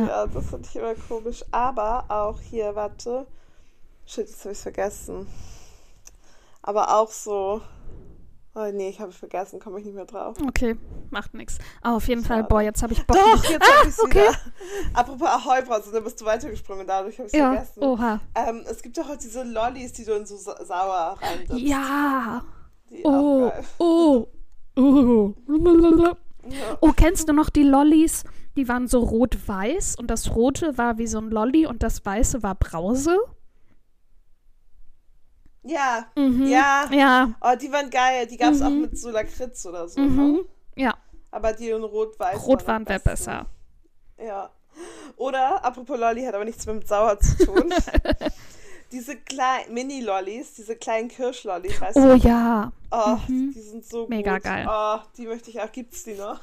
Ja. 0.00 0.06
Ja. 0.06 0.26
das 0.26 0.46
fand 0.46 0.66
ich 0.66 0.76
immer 0.76 0.94
komisch. 0.94 1.44
Aber 1.50 2.04
auch 2.08 2.40
hier, 2.40 2.74
warte. 2.74 3.26
Shit, 4.06 4.28
jetzt 4.28 4.44
habe 4.44 4.52
ich 4.52 4.58
vergessen. 4.60 5.26
Aber 6.62 6.96
auch 6.98 7.10
so. 7.10 7.60
Oh 8.58 8.70
nee, 8.72 8.88
ich 8.88 9.00
habe 9.00 9.10
es 9.10 9.16
vergessen, 9.18 9.60
komme 9.60 9.78
ich 9.80 9.84
nicht 9.84 9.94
mehr 9.94 10.06
drauf. 10.06 10.34
Okay, 10.48 10.76
macht 11.10 11.34
nix. 11.34 11.58
Aber 11.82 11.96
auf 11.96 12.08
jeden 12.08 12.24
Fall, 12.24 12.38
Schade. 12.38 12.48
boah, 12.48 12.62
jetzt 12.62 12.82
habe 12.82 12.94
ich 12.94 13.06
Bock. 13.06 13.14
Doch, 13.18 13.44
jetzt 13.44 13.70
habe 13.70 13.88
ich 13.90 13.98
okay. 13.98 14.20
wieder. 14.22 14.38
Apropos 14.94 15.28
Ahoi-Brause, 15.28 15.92
da 15.92 16.00
bist 16.00 16.18
du 16.18 16.24
weitergesprungen, 16.24 16.86
dadurch 16.86 17.18
habe 17.18 17.28
ich 17.28 17.34
es 17.34 17.38
Ja, 17.38 17.52
vergessen. 17.52 17.82
oha. 17.82 18.20
Ähm, 18.34 18.64
es 18.66 18.80
gibt 18.80 18.96
doch 18.96 19.06
heute 19.08 19.18
diese 19.18 19.42
Lollis, 19.42 19.92
die 19.92 20.06
du 20.06 20.14
in 20.14 20.24
so 20.24 20.38
sa 20.38 20.56
sauer 20.64 21.18
rein 21.20 21.44
Ja. 21.54 22.42
Die 22.88 23.02
Oh, 23.04 23.52
oh, 23.78 24.26
oh. 24.78 25.34
Ja. 26.48 26.78
Oh, 26.80 26.92
kennst 26.96 27.28
du 27.28 27.34
noch 27.34 27.50
die 27.50 27.64
Lollis? 27.64 28.24
Die 28.56 28.68
waren 28.68 28.88
so 28.88 29.00
rot-weiß 29.00 29.96
und 29.96 30.08
das 30.08 30.34
Rote 30.34 30.78
war 30.78 30.96
wie 30.98 31.06
so 31.06 31.18
ein 31.18 31.30
Lolli 31.30 31.66
und 31.66 31.82
das 31.82 32.04
Weiße 32.04 32.42
war 32.42 32.54
Brause. 32.54 33.16
Ja, 35.62 36.06
Mhm. 36.16 36.46
ja. 36.46 36.88
Ja. 36.92 37.34
Oh, 37.40 37.54
die 37.60 37.70
waren 37.72 37.90
geil. 37.90 38.26
Die 38.26 38.36
gab 38.36 38.52
es 38.52 38.62
auch 38.62 38.70
Mhm. 38.70 38.82
mit 38.82 38.98
so 38.98 39.10
Lakritz 39.10 39.66
oder 39.66 39.88
so. 39.88 40.00
Mhm. 40.00 40.32
Ne? 40.34 40.40
Ja, 40.76 40.94
Aber 41.30 41.52
die 41.52 41.70
in 41.70 41.82
Rot-Weiß. 41.82 42.46
rot 42.46 42.66
waren 42.68 42.86
wäre 42.88 43.00
besten. 43.00 43.10
besser. 43.10 43.46
Ja. 44.18 44.50
Oder, 45.16 45.64
apropos 45.64 45.98
Lolli, 45.98 46.24
hat 46.24 46.34
aber 46.34 46.44
nichts 46.44 46.64
mit 46.66 46.86
Sauer 46.86 47.18
zu 47.18 47.44
tun. 47.46 47.72
diese 48.92 49.16
kleinen 49.16 49.72
Mini-Lollis, 49.74 50.54
diese 50.54 50.76
kleinen 50.76 51.08
Kirschlollis, 51.08 51.80
weißt 51.80 51.96
Oh 51.96 52.14
du? 52.16 52.16
ja. 52.16 52.72
Oh, 52.90 53.16
Mhm. 53.26 53.52
die 53.54 53.60
sind 53.60 53.84
so 53.84 54.06
Mega 54.06 54.34
gut. 54.34 54.44
geil. 54.44 54.66
Oh, 54.70 54.98
die 55.16 55.26
möchte 55.26 55.50
ich 55.50 55.60
auch. 55.60 55.72
Gibt's 55.72 56.04
die 56.04 56.14
noch? 56.14 56.40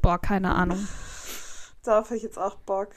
Boah, 0.00 0.18
keine 0.18 0.54
Ahnung. 0.54 0.78
Darauf 1.84 2.06
habe 2.06 2.16
ich 2.16 2.22
jetzt 2.22 2.38
auch 2.38 2.56
Bock. 2.56 2.88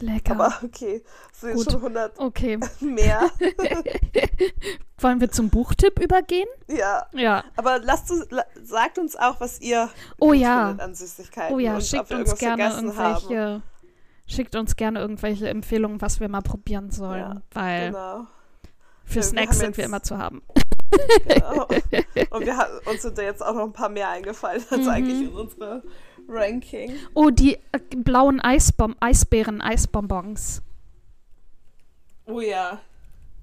Lecker. 0.00 0.32
Aber 0.32 0.52
okay, 0.64 1.02
sind 1.32 1.54
Gut. 1.54 1.64
schon 1.70 1.76
100 1.76 2.18
okay. 2.18 2.58
mehr. 2.80 3.30
Wollen 4.98 5.20
wir 5.20 5.30
zum 5.30 5.50
Buchtipp 5.50 6.00
übergehen? 6.00 6.48
ja. 6.68 7.06
Ja. 7.12 7.44
Aber 7.56 7.78
lasst 7.80 8.10
uns, 8.10 8.26
sagt 8.62 8.98
uns 8.98 9.16
auch, 9.16 9.40
was 9.40 9.60
ihr 9.60 9.90
Oh 10.18 10.32
ja. 10.32 10.70
an 10.78 10.94
Süßigkeiten. 10.94 11.54
Oh 11.54 11.58
ja, 11.58 11.80
schickt 11.80 12.10
wir 12.10 12.18
uns 12.18 12.36
gerne 12.36 12.70
vergessen 12.70 12.96
haben. 12.96 13.14
irgendwelche. 13.22 13.62
Schickt 14.26 14.56
uns 14.56 14.76
gerne 14.76 15.00
irgendwelche 15.00 15.48
Empfehlungen, 15.48 16.00
was 16.00 16.18
wir 16.18 16.28
mal 16.28 16.40
probieren 16.40 16.90
sollen. 16.90 17.18
Ja, 17.20 17.42
weil 17.52 17.86
Genau. 17.90 18.26
für 19.04 19.16
wir 19.16 19.22
Snacks 19.22 19.48
haben 19.50 19.56
sind 19.58 19.76
wir 19.76 19.84
immer 19.84 20.02
zu 20.02 20.16
haben. 20.16 20.42
genau. 21.28 21.66
Und 22.30 22.46
wir, 22.46 22.80
uns 22.86 23.02
sind 23.02 23.18
da 23.18 23.22
jetzt 23.22 23.44
auch 23.44 23.54
noch 23.54 23.64
ein 23.64 23.72
paar 23.72 23.88
mehr 23.90 24.08
eingefallen 24.08 24.64
als 24.70 24.82
Mhm. 24.82 24.88
eigentlich 24.88 25.20
in 25.28 25.34
unserer 25.34 25.82
Ranking. 26.28 26.92
Oh, 27.14 27.30
die 27.30 27.54
äh, 27.72 27.78
blauen 27.96 28.40
Eisbom 28.40 28.96
Eisbären, 29.00 29.60
Eisbonbons. 29.60 30.62
Oh 32.26 32.40
ja. 32.40 32.80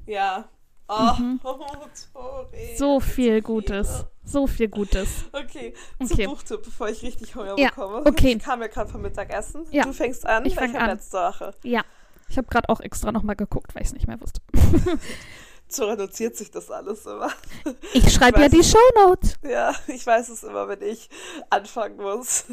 Ja. 0.06 0.46
Oh, 0.88 1.14
Mhm. 1.20 1.40
Tori. 2.14 2.76
So 2.78 3.00
viel. 3.00 3.42
Gutes. 3.42 4.06
So 4.24 4.46
viel 4.48 4.68
Gutes. 4.68 5.26
Okay, 5.32 5.74
Okay. 6.00 6.24
zum 6.26 6.26
Buchtipp, 6.36 6.64
bevor 6.64 6.90
ich 6.90 7.02
richtig 7.02 7.36
Hunger 7.36 7.56
Ja, 7.58 7.70
bekomme. 7.70 8.06
okay. 8.06 8.34
Ich 8.38 8.44
kam 8.44 8.62
ja 8.62 8.68
gerade 8.68 8.90
vom 8.92 9.02
Mittagessen. 9.02 9.66
Ja. 9.72 9.84
Du 9.84 9.94
fängst 9.94 10.26
an, 10.26 10.46
Ich 10.46 10.56
weil 10.58 10.66
fang 10.66 10.70
ich 10.72 10.76
hab 10.82 10.84
an. 10.90 10.96
letzte 10.98 11.18
Woche. 11.18 11.54
Ja. 11.64 11.82
Ich 12.30 12.38
habe 12.38 12.48
gerade 12.48 12.70
auch 12.70 12.80
extra 12.82 13.12
nochmal 13.12 13.36
geguckt, 13.36 13.74
weil 13.76 13.82
ich 13.82 13.88
es 13.90 13.94
nicht 13.94 14.08
mehr 14.08 14.20
wusste. 14.22 14.42
So 15.74 15.86
reduziert 15.86 16.36
sich 16.36 16.52
das 16.52 16.70
alles 16.70 17.06
immer. 17.06 17.30
Ich 17.94 18.12
schreibe 18.12 18.42
ja 18.42 18.50
die 18.50 18.60
es. 18.60 18.72
Shownotes. 18.72 19.36
Ja, 19.42 19.74
ich 19.88 20.06
weiß 20.06 20.28
es 20.30 20.44
immer, 20.44 20.68
wenn 20.68 20.82
ich 20.82 21.10
anfangen 21.50 21.96
muss. 21.96 22.46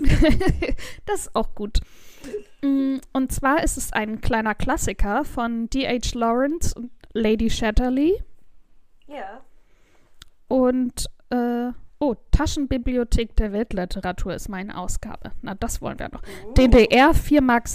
das 1.07 1.23
ist 1.23 1.35
auch 1.35 1.55
gut. 1.55 1.81
Mm, 2.63 2.99
Und 3.13 3.33
zwar 3.33 3.65
ist 3.65 3.77
es 3.77 3.93
ein 3.93 4.21
kleiner 4.21 4.55
Klassiker 4.55 5.25
von 5.25 5.69
D.H. 5.69 6.17
Lawrence 6.17 6.75
und 6.77 6.91
Lady 7.13 7.51
Shatterley. 7.51 8.23
Ja. 9.09 9.41
Und, 10.47 11.07
äh, 11.31 11.73
oh, 11.99 12.15
Taschenbibliothek 12.31 13.35
der 13.35 13.53
Weltliteratur 13.53 14.35
ist 14.35 14.49
meine 14.49 14.79
Ausgabe. 14.79 15.33
Na, 15.43 15.55
das 15.55 15.83
wollen 15.83 15.99
wir 15.99 16.09
noch. 16.11 16.23
Uh, 16.23 16.53
DDR 16.55 17.11
4,60 17.11 17.41
Mark. 17.41 17.69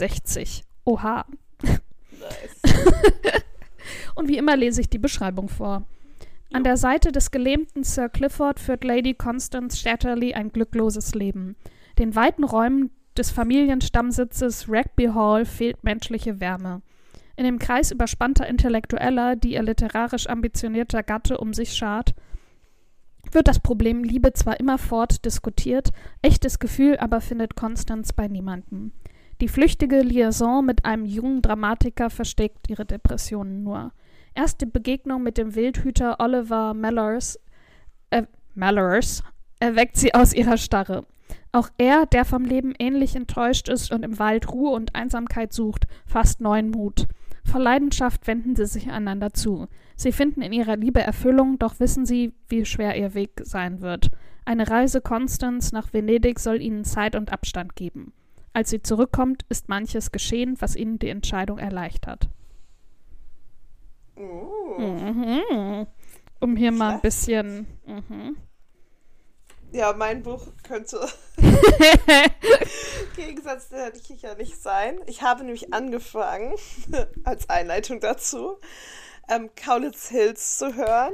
Oha. 0.85 1.25
Nice. 1.63 3.43
Und 4.15 4.27
wie 4.27 4.37
immer 4.37 4.55
lese 4.55 4.81
ich 4.81 4.89
die 4.89 4.99
Beschreibung 4.99 5.49
vor. 5.49 5.83
An 6.53 6.63
der 6.63 6.77
Seite 6.77 7.11
des 7.11 7.31
gelähmten 7.31 7.83
Sir 7.83 8.09
Clifford 8.09 8.59
führt 8.59 8.83
Lady 8.83 9.15
Constance 9.15 9.79
Shatterley 9.79 10.33
ein 10.33 10.49
glückloses 10.49 11.15
Leben. 11.15 11.55
Den 11.97 12.15
weiten 12.15 12.43
Räumen 12.43 12.91
des 13.17 13.31
Familienstammsitzes 13.31 14.69
Rugby 14.69 15.05
Hall 15.07 15.45
fehlt 15.45 15.83
menschliche 15.83 16.39
Wärme. 16.39 16.81
In 17.35 17.45
dem 17.45 17.57
Kreis 17.57 17.91
überspannter 17.91 18.47
Intellektueller, 18.47 19.35
die 19.35 19.53
ihr 19.53 19.63
literarisch 19.63 20.27
ambitionierter 20.27 21.01
Gatte 21.01 21.39
um 21.39 21.53
sich 21.53 21.73
schart, 21.73 22.13
wird 23.31 23.47
das 23.47 23.59
Problem 23.59 24.03
Liebe 24.03 24.33
zwar 24.33 24.59
immerfort 24.59 25.25
diskutiert, 25.25 25.89
echtes 26.21 26.59
Gefühl 26.59 26.97
aber 26.97 27.21
findet 27.21 27.55
Constance 27.55 28.13
bei 28.13 28.27
niemandem. 28.27 28.91
Die 29.43 29.49
flüchtige 29.49 29.99
Liaison 29.99 30.65
mit 30.65 30.85
einem 30.85 31.03
jungen 31.03 31.41
Dramatiker 31.41 32.09
versteckt 32.09 32.69
ihre 32.69 32.85
Depressionen 32.85 33.61
nur. 33.61 33.91
Erst 34.35 34.61
die 34.61 34.65
Begegnung 34.65 35.21
mit 35.21 35.37
dem 35.37 35.53
Wildhüter 35.53 36.21
Oliver 36.21 36.73
Mellors, 36.73 37.37
äh, 38.09 38.23
Mellors 38.55 39.21
erweckt 39.59 39.97
sie 39.97 40.13
aus 40.13 40.33
ihrer 40.33 40.55
Starre. 40.55 41.05
Auch 41.51 41.67
er, 41.77 42.05
der 42.05 42.23
vom 42.23 42.45
Leben 42.45 42.73
ähnlich 42.79 43.17
enttäuscht 43.17 43.67
ist 43.67 43.91
und 43.91 44.05
im 44.05 44.17
Wald 44.17 44.49
Ruhe 44.49 44.71
und 44.71 44.95
Einsamkeit 44.95 45.51
sucht, 45.51 45.87
fasst 46.05 46.39
neuen 46.39 46.71
Mut. 46.71 47.09
Vor 47.43 47.59
Leidenschaft 47.59 48.25
wenden 48.27 48.55
sie 48.55 48.65
sich 48.65 48.91
einander 48.91 49.33
zu. 49.33 49.67
Sie 49.97 50.13
finden 50.13 50.41
in 50.41 50.53
ihrer 50.53 50.77
Liebe 50.77 51.01
Erfüllung, 51.01 51.59
doch 51.59 51.81
wissen 51.81 52.05
sie, 52.05 52.31
wie 52.47 52.63
schwer 52.63 52.95
ihr 52.95 53.13
Weg 53.13 53.41
sein 53.43 53.81
wird. 53.81 54.09
Eine 54.45 54.69
Reise 54.69 55.01
Constance 55.01 55.73
nach 55.73 55.91
Venedig 55.91 56.39
soll 56.39 56.61
ihnen 56.61 56.85
Zeit 56.85 57.17
und 57.17 57.33
Abstand 57.33 57.75
geben. 57.75 58.13
Als 58.53 58.69
sie 58.69 58.81
zurückkommt, 58.81 59.45
ist 59.49 59.67
manches 59.67 60.11
geschehen, 60.11 60.55
was 60.59 60.75
ihnen 60.75 60.99
die 60.99 61.09
Entscheidung 61.09 61.57
erleichtert. 61.57 62.29
Uh. 64.15 64.79
Mhm. 64.79 65.87
Um 66.39 66.55
hier 66.55 66.71
mal 66.71 66.95
ein 66.95 67.01
bisschen. 67.01 67.67
Mhm. 67.85 68.37
Ja, 69.71 69.91
mein 69.93 70.21
Buch 70.21 70.45
könnte 70.61 71.09
Gegensatz 73.15 73.69
der 73.69 73.91
ich 73.95 74.21
ja 74.21 74.35
nicht 74.35 74.61
sein. 74.61 74.99
Ich 75.07 75.23
habe 75.23 75.43
nämlich 75.43 75.73
angefangen, 75.73 76.55
als 77.23 77.49
Einleitung 77.49 77.99
dazu, 77.99 78.57
ähm, 79.29 79.49
Kaulitz 79.55 80.09
Hills 80.09 80.59
zu 80.59 80.75
hören. 80.75 81.13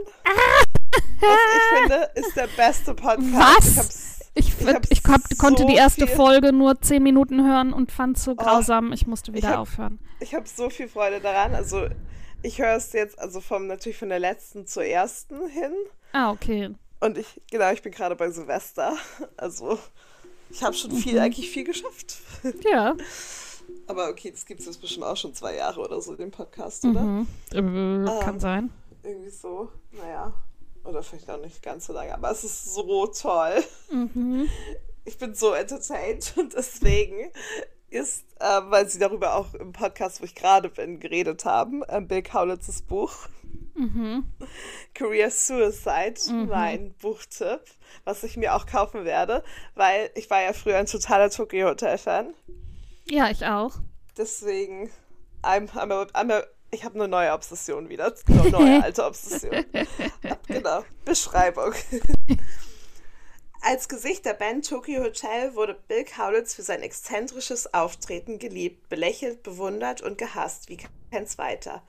Was 1.21 1.39
ich 1.56 1.80
finde, 1.80 2.12
ist 2.15 2.36
der 2.36 2.47
beste 2.58 2.95
Podcast. 2.95 3.78
Was? 3.78 4.18
Ich 4.39 4.47
Ich, 4.49 4.62
Ich 4.62 4.67
ich, 4.91 4.91
ich 4.99 5.04
hab, 5.06 5.21
konnte 5.38 5.63
so 5.63 5.67
die 5.67 5.75
erste 5.75 6.08
viel- 6.08 6.15
Folge 6.15 6.54
nur 6.54 6.80
zehn 6.82 7.04
Minuten 7.04 7.45
hören 7.45 7.73
und 7.73 7.91
fand 7.91 8.17
es 8.17 8.23
so 8.23 8.32
Oh, 8.32 8.36
grausam, 8.36 8.91
ich 8.93 9.06
musste 9.08 9.34
wieder 9.34 9.49
hab- 9.49 9.60
aufhören. 9.60 9.99
Ich 10.21 10.34
habe 10.34 10.47
so 10.47 10.69
viel 10.69 10.88
Freude 10.88 11.19
daran. 11.19 11.54
Also 11.56 11.88
ich 12.41 12.60
höre 12.60 12.75
es 12.75 12.93
jetzt, 12.93 13.19
also 13.19 13.41
vom 13.41 13.67
natürlich 13.67 13.97
von 13.97 14.10
der 14.10 14.19
letzten 14.19 14.65
zur 14.67 14.84
ersten 14.86 15.47
hin. 15.49 15.73
Ah, 16.13 16.32
okay. 16.32 16.69
Und 17.02 17.17
ich, 17.17 17.41
genau, 17.52 17.71
ich 17.71 17.82
bin 17.82 17.91
gerade 17.91 18.15
bei 18.15 18.30
Silvester. 18.32 18.93
Also 19.38 19.78
ich 20.49 20.63
habe 20.63 20.73
schon 20.73 20.91
viel, 20.91 21.19
eigentlich 21.19 21.49
viel 21.49 21.63
geschafft. 21.63 22.17
Ja. 22.71 22.95
Aber 23.86 24.10
okay, 24.10 24.32
das 24.32 24.45
gibt 24.47 24.62
es 24.62 24.65
jetzt 24.65 24.82
bestimmt 24.82 25.06
auch 25.06 25.15
schon 25.17 25.34
zwei 25.36 25.56
Jahre 25.56 25.80
oder 25.82 26.02
so, 26.02 26.15
den 26.15 26.32
Podcast, 26.32 26.84
oder? 26.86 27.02
Mhm. 27.02 27.28
Äh, 27.52 28.19
kann 28.23 28.36
Ähm. 28.36 28.39
sein. 28.39 28.69
Irgendwie 29.04 29.30
so, 29.30 29.69
naja. 29.91 30.34
Oder 30.89 31.04
vielleicht 31.04 31.30
auch 31.30 31.39
nicht 31.39 31.62
ganz 31.62 31.86
so 31.86 31.93
lange, 31.93 32.13
aber 32.13 32.32
es 32.32 32.43
ist 32.43 32.73
so 32.73 33.08
toll. 33.08 33.63
Mhm. 33.91 34.49
Ich 35.06 35.17
bin 35.17 35.34
so 35.36 35.54
entertained 35.54 36.34
und 36.38 36.54
deswegen 36.54 37.32
ist, 37.89 38.25
äh, 38.39 38.62
weil 38.65 38.88
sie 38.88 38.99
darüber 38.99 39.36
auch 39.36 39.54
im 39.56 39.71
Podcast, 39.71 40.21
wo 40.21 40.25
ich 40.25 40.36
gerade 40.36 40.69
bin, 40.69 40.99
geredet 40.99 41.45
haben, 41.45 41.84
äh, 41.88 42.02
Bill 42.02 42.21
Kaulitzes 42.21 42.82
Buch 42.82 43.28
Mhm. 43.80 44.25
Career 44.93 45.32
Suicide, 45.32 46.15
mein 46.47 46.93
Buchtipp, 46.95 47.62
was 48.04 48.23
ich 48.23 48.36
mir 48.36 48.54
auch 48.54 48.65
kaufen 48.65 49.06
werde, 49.06 49.41
weil 49.75 50.12
ich 50.15 50.30
war 50.30 50.41
ja 50.41 50.52
früher 50.52 50.78
ein 50.78 50.86
totaler 50.86 51.30
Tokyo 51.30 51.69
Hotel 51.69 51.97
Fan. 51.97 52.34
Ja, 53.10 53.30
ich 53.30 53.45
auch. 53.45 53.75
Deswegen, 54.17 54.89
I'm, 55.43 55.69
I'm 55.71 55.93
a, 55.93 56.04
I'm 56.13 56.30
a, 56.34 56.43
ich 56.71 56.84
habe 56.84 56.95
eine 56.95 57.08
neue 57.08 57.34
Obsession 57.34 57.89
wieder. 57.89 58.13
Eine 58.27 58.49
neue 58.49 58.84
alte 58.84 59.05
Obsession. 59.05 59.65
genau. 60.47 60.84
Beschreibung. 61.05 61.73
Als 63.62 63.89
Gesicht 63.89 64.25
der 64.25 64.36
Band 64.36 64.67
Tokyo 64.69 65.03
Hotel 65.03 65.53
wurde 65.53 65.77
Bill 65.88 66.05
Kaulitz 66.05 66.53
für 66.53 66.62
sein 66.62 66.82
exzentrisches 66.82 67.73
Auftreten 67.73 68.39
geliebt, 68.39 68.88
belächelt, 68.88 69.43
bewundert 69.43 70.01
und 70.01 70.17
gehasst 70.17 70.69
wie 70.69 70.77
kein 71.12 71.27
zweiter. 71.27 71.84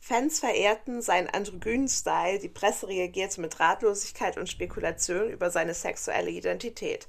Fans 0.00 0.40
verehrten 0.40 1.00
seinen 1.00 1.28
androgynen 1.28 1.88
Style, 1.88 2.38
die 2.38 2.50
Presse 2.50 2.88
reagierte 2.88 3.40
mit 3.40 3.58
Ratlosigkeit 3.58 4.36
und 4.36 4.50
Spekulation 4.50 5.30
über 5.30 5.50
seine 5.50 5.72
sexuelle 5.72 6.30
Identität. 6.30 7.08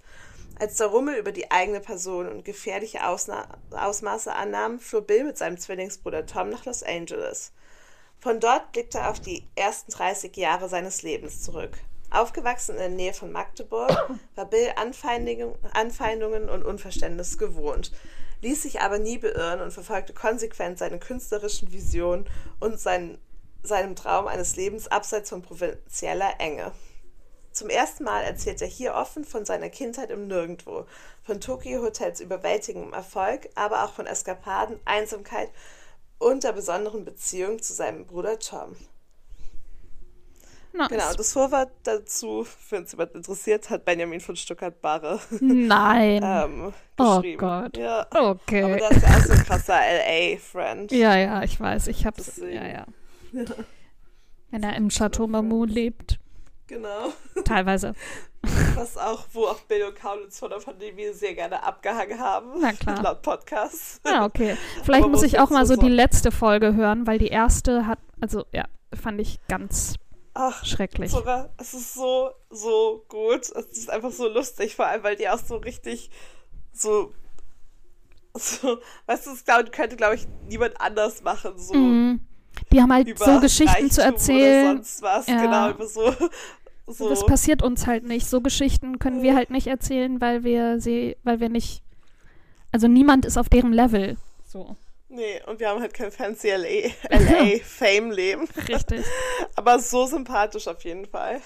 Als 0.58 0.78
der 0.78 0.88
Rummel 0.88 1.16
über 1.16 1.34
die 1.34 1.52
eigene 1.52 1.82
Person 1.82 2.30
und 2.30 2.46
gefährliche 2.46 3.06
Ausna 3.06 3.46
Ausmaße 3.72 4.34
annahm, 4.34 4.80
floh 4.80 5.02
Bill 5.02 5.26
mit 5.26 5.38
seinem 5.38 5.58
Zwillingsbruder 5.58 6.26
Tom 6.26 6.50
nach 6.50 6.66
Los 6.66 6.82
Angeles. 6.82 7.52
Von 8.20 8.40
dort 8.40 8.72
blickte 8.72 9.00
er 9.00 9.12
auf 9.12 9.20
die 9.20 9.46
ersten 9.56 9.92
30 9.92 10.36
Jahre 10.38 10.70
seines 10.70 11.04
Lebens 11.04 11.42
zurück. 11.42 11.78
Aufgewachsen 12.10 12.74
in 12.74 12.80
der 12.80 12.90
Nähe 12.90 13.14
von 13.14 13.32
Magdeburg, 13.32 13.92
war 14.36 14.46
Bill 14.46 14.72
Anfeindungen, 14.78 16.50
und 16.50 16.64
Unverständnis 16.64 17.38
gewohnt, 17.38 17.92
ließ 18.42 18.64
sich 18.64 18.80
aber 18.80 19.00
nie 19.00 19.18
beirren 19.18 19.60
und 19.60 19.72
verfolgte 19.72 20.14
konsequent 20.14 20.78
seine 20.78 21.00
künstlerischen 21.00 21.74
Visionen 21.74 22.30
und 22.62 22.80
seinen, 22.80 23.18
seinem 23.64 23.96
Traum 23.96 24.28
eines 24.28 24.56
Lebens 24.56 24.88
abseits 24.88 25.30
von 25.30 25.42
provinzieller 25.42 26.36
Enge. 26.40 26.72
Zum 27.56 27.70
ersten 27.70 28.04
Mal 28.04 28.24
erzählt 28.24 28.62
er 28.62 28.68
hier 28.68 28.96
offen 28.96 29.24
von 29.24 29.46
seiner 29.46 29.70
Kindheit 29.70 30.10
im 30.10 30.28
Nirgendwo, 30.28 30.88
von 31.24 31.40
Tokyo 31.40 31.82
Hotels 31.82 32.20
überwältigendem 32.20 32.92
Erfolg, 32.92 33.48
aber 33.56 33.86
auch 33.86 33.94
von 33.94 34.06
Eskapaden, 34.06 34.78
Einsamkeit 34.84 35.50
und 36.18 36.44
der 36.44 36.52
besonderen 36.52 37.06
Beziehung 37.06 37.62
zu 37.62 37.72
seinem 37.72 38.06
Bruder 38.08 38.40
Tom. 38.40 38.76
Nice. 40.74 40.90
Genau, 40.90 41.14
das 41.14 41.32
Vorwort 41.32 41.72
dazu, 41.84 42.46
wenn 42.70 42.84
es 42.84 42.92
jemand 42.92 43.16
interessiert, 43.16 43.70
hat 43.70 43.86
Benjamin 43.86 44.20
von 44.20 44.36
Stuttgart-Barre 44.36 45.22
Nein. 45.40 46.22
ähm, 46.26 46.74
Oh 47.00 47.16
geschrieben. 47.16 47.38
Gott. 47.38 47.78
Ja. 47.78 48.06
Aber 48.10 48.32
okay. 48.32 48.80
der 48.80 48.92
ist 48.92 49.02
ja 49.02 49.16
auch 49.16 49.24
so 49.24 49.32
ein 49.32 49.46
krasser 49.46 49.80
LA-Friend. 49.80 50.92
Ja, 50.92 51.16
ja, 51.18 51.42
ich 51.44 51.58
weiß. 51.58 51.88
Ich 51.88 52.06
hab's. 52.06 52.36
Ja, 52.36 52.68
ja. 52.68 52.86
Wenn 54.52 54.64
er 54.64 54.76
im 54.76 54.90
Chateau 54.90 55.28
Marmont 55.28 55.72
lebt. 55.72 56.20
Genau. 56.68 57.14
Teilweise. 57.44 57.94
Was 58.76 58.98
auch, 58.98 59.26
wo 59.34 59.46
auch 59.46 59.60
Bill 59.62 59.84
und 59.84 59.96
Kaulitz 59.96 60.40
von 60.40 60.50
der 60.50 60.58
Pandemie 60.58 61.12
sehr 61.14 61.34
gerne 61.36 61.64
abgehangen 61.64 62.20
haben. 62.20 62.60
Na 62.60 62.74
klar. 62.74 63.02
Laut 63.02 63.22
Podcast. 63.22 64.02
Ah, 64.04 64.26
okay. 64.26 64.58
Vielleicht 64.84 65.08
muss 65.08 65.22
wo 65.22 65.26
ich 65.26 65.40
auch 65.40 65.50
mal 65.50 65.66
so 65.66 65.76
so 65.76 65.82
die 65.82 65.90
letzte 65.90 66.32
Folge 66.32 66.76
hören, 66.76 67.08
weil 67.08 67.20
die 67.20 67.28
erste 67.28 67.88
hat, 67.88 68.00
also 68.22 68.46
ja, 68.52 68.66
fand 68.94 69.20
ich 69.22 69.40
ganz 69.48 69.96
Ach, 70.34 70.66
schrecklich. 70.66 71.12
Zora, 71.12 71.50
es 71.58 71.74
ist 71.74 71.94
so, 71.94 72.32
so 72.50 73.06
gut. 73.08 73.50
Es 73.50 73.66
ist 73.78 73.90
einfach 73.90 74.12
so 74.12 74.28
lustig, 74.28 74.76
vor 74.76 74.86
allem, 74.88 75.04
weil 75.04 75.16
die 75.16 75.30
auch 75.30 75.40
so 75.40 75.58
richtig 75.58 76.10
so. 76.74 77.14
so 78.34 78.80
weißt 79.06 79.28
du, 79.28 79.32
das 79.32 79.46
glaub, 79.46 79.72
könnte, 79.72 79.96
glaube 79.96 80.16
ich, 80.16 80.28
niemand 80.48 80.80
anders 80.82 81.24
machen. 81.24 81.58
So 81.58 81.74
Mhm. 81.74 82.28
Die 82.72 82.82
haben 82.82 82.92
halt 82.94 83.18
so 83.18 83.40
Geschichten 83.40 83.70
Reichtum 83.70 83.92
zu 83.92 84.02
erzählen. 84.02 84.76
sonst 84.78 85.02
was, 85.02 85.28
Ja. 85.28 85.42
genau, 85.42 85.70
über 85.72 85.88
so. 85.88 86.14
so. 86.88 87.10
Das 87.10 87.26
passiert 87.26 87.62
uns 87.64 87.88
halt 87.88 88.04
nicht. 88.04 88.28
So 88.28 88.42
Geschichten 88.42 89.00
können 89.00 89.22
wir 89.22 89.36
halt 89.36 89.50
nicht 89.50 89.68
erzählen, 89.68 90.20
weil 90.22 90.44
wir 90.44 90.80
sie, 90.80 91.18
weil 91.24 91.40
wir 91.40 91.50
nicht. 91.50 91.82
Also 92.72 92.88
niemand 92.88 93.26
ist 93.26 93.38
auf 93.38 93.50
deren 93.50 93.72
Level. 93.74 94.18
So. 94.46 94.76
Nee, 95.08 95.42
und 95.48 95.60
wir 95.60 95.70
haben 95.70 95.80
halt 95.80 95.94
kein 95.94 96.12
fancy 96.12 96.50
LA, 96.50 96.90
LA-Fame-Leben. 97.10 98.48
Richtig. 98.68 99.06
Aber 99.56 99.80
so 99.80 100.06
sympathisch 100.06 100.68
auf 100.68 100.84
jeden 100.84 101.06
Fall. 101.06 101.40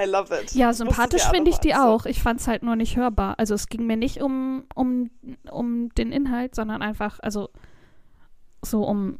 I 0.00 0.04
love 0.04 0.32
it. 0.32 0.52
Ja, 0.54 0.72
sympathisch 0.72 1.24
finde 1.24 1.50
ich 1.50 1.58
die 1.58 1.74
ansehen. 1.74 1.88
auch. 1.88 2.06
Ich 2.06 2.22
fand 2.22 2.40
es 2.40 2.46
halt 2.46 2.62
nur 2.62 2.76
nicht 2.76 2.96
hörbar. 2.96 3.34
Also 3.38 3.54
es 3.54 3.66
ging 3.68 3.86
mir 3.86 3.96
nicht 3.96 4.22
um, 4.22 4.64
um, 4.76 5.10
um 5.50 5.92
den 5.96 6.12
Inhalt, 6.12 6.54
sondern 6.54 6.82
einfach, 6.82 7.18
also 7.20 7.48
so 8.62 8.84
um, 8.84 9.18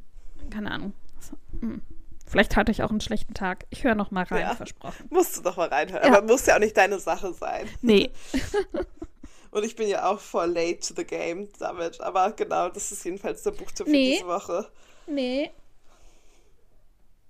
keine 0.50 0.70
Ahnung. 0.70 0.92
So, 1.20 1.36
hm. 1.60 1.82
Vielleicht 2.26 2.56
hatte 2.56 2.70
ich 2.72 2.82
auch 2.82 2.90
einen 2.90 3.00
schlechten 3.00 3.32
Tag. 3.34 3.64
Ich 3.70 3.84
höre 3.84 3.94
noch 3.94 4.10
mal 4.10 4.24
rein, 4.24 4.40
Ja. 4.42 4.54
versprochen. 4.54 5.06
Musst 5.10 5.38
du 5.38 5.42
doch 5.42 5.56
mal 5.56 5.68
reinhören. 5.68 6.04
Ja. 6.12 6.18
Aber 6.18 6.26
muss 6.26 6.44
ja 6.46 6.56
auch 6.56 6.60
nicht 6.60 6.76
deine 6.76 6.98
Sache 6.98 7.32
sein. 7.32 7.68
Nee, 7.80 8.10
Und 9.50 9.64
ich 9.64 9.76
bin 9.76 9.88
ja 9.88 10.10
auch 10.10 10.20
voll 10.20 10.50
late 10.50 10.80
to 10.80 10.92
the 10.94 11.04
game 11.04 11.48
damit. 11.58 12.02
Aber 12.02 12.32
genau, 12.32 12.68
das 12.68 12.92
ist 12.92 13.02
jedenfalls 13.04 13.42
der 13.44 13.52
Buchtipp 13.52 13.86
für 13.86 13.90
Nee. 13.92 14.12
diese 14.16 14.26
Woche. 14.26 14.70
nee. 15.06 15.50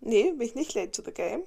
Nee, 0.00 0.32
bin 0.32 0.42
ich 0.42 0.54
nicht 0.56 0.74
late 0.74 0.90
to 0.92 1.02
the 1.04 1.12
game? 1.12 1.42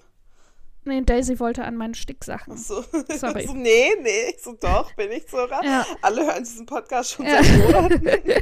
Nee, 0.84 1.02
Daisy 1.02 1.40
wollte 1.40 1.64
an 1.64 1.76
meinen 1.78 1.94
Sticksachen. 1.94 2.58
So. 2.58 2.82
Sorry. 3.16 3.46
so 3.48 3.54
nee, 3.54 3.90
nee. 4.02 4.32
Ich 4.36 4.42
so, 4.42 4.54
doch, 4.60 4.92
bin 4.96 5.12
ich 5.12 5.30
sogar. 5.30 5.64
Ja. 5.64 5.86
Alle 6.02 6.26
hören 6.26 6.44
diesen 6.44 6.66
Podcast 6.66 7.12
schon 7.12 7.26
Ja. 7.28 7.44
seit 7.44 7.60
Monaten. 7.74 8.08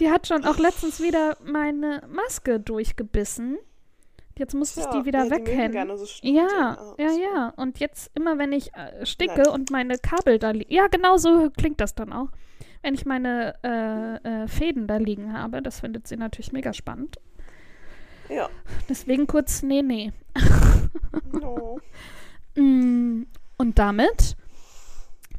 Die 0.00 0.10
hat 0.10 0.26
schon 0.26 0.44
auch 0.44 0.58
letztens 0.58 1.00
wieder 1.00 1.36
meine 1.44 2.02
Maske 2.08 2.58
durchgebissen. 2.60 3.58
Jetzt 4.36 4.52
musste 4.54 4.80
ich 4.80 4.86
Tja, 4.86 5.00
die 5.00 5.06
wieder 5.06 5.24
ja, 5.24 5.30
weghängen. 5.30 5.96
so. 5.96 6.04
Ja, 6.22 6.76
Ah, 6.76 6.94
ja, 6.98 7.08
so. 7.10 7.20
ja. 7.20 7.52
Und 7.56 7.78
jetzt 7.78 8.10
immer, 8.16 8.36
wenn 8.36 8.52
ich 8.52 8.74
äh, 8.74 9.06
sticke 9.06 9.42
Nein. 9.42 9.48
und 9.48 9.70
meine 9.70 9.96
Kabel 9.98 10.40
da 10.40 10.50
liegen. 10.50 10.72
Ja, 10.72 10.88
genau 10.88 11.16
so 11.18 11.50
klingt 11.56 11.80
das 11.80 11.94
dann 11.94 12.12
auch. 12.12 12.28
Wenn 12.82 12.94
ich 12.94 13.06
meine 13.06 13.54
äh, 13.62 14.42
äh, 14.42 14.48
Fäden 14.48 14.88
da 14.88 14.96
liegen 14.96 15.32
habe, 15.32 15.62
das 15.62 15.80
findet 15.80 16.08
sie 16.08 16.16
natürlich 16.16 16.50
mega 16.52 16.72
spannend. 16.72 17.16
Ja. 18.28 18.48
Deswegen 18.88 19.26
kurz, 19.26 19.62
nee, 19.62 19.82
nee. 19.82 20.12
No. 21.32 21.78
Mm, 22.56 23.24
Und 23.56 23.80
damit 23.80 24.36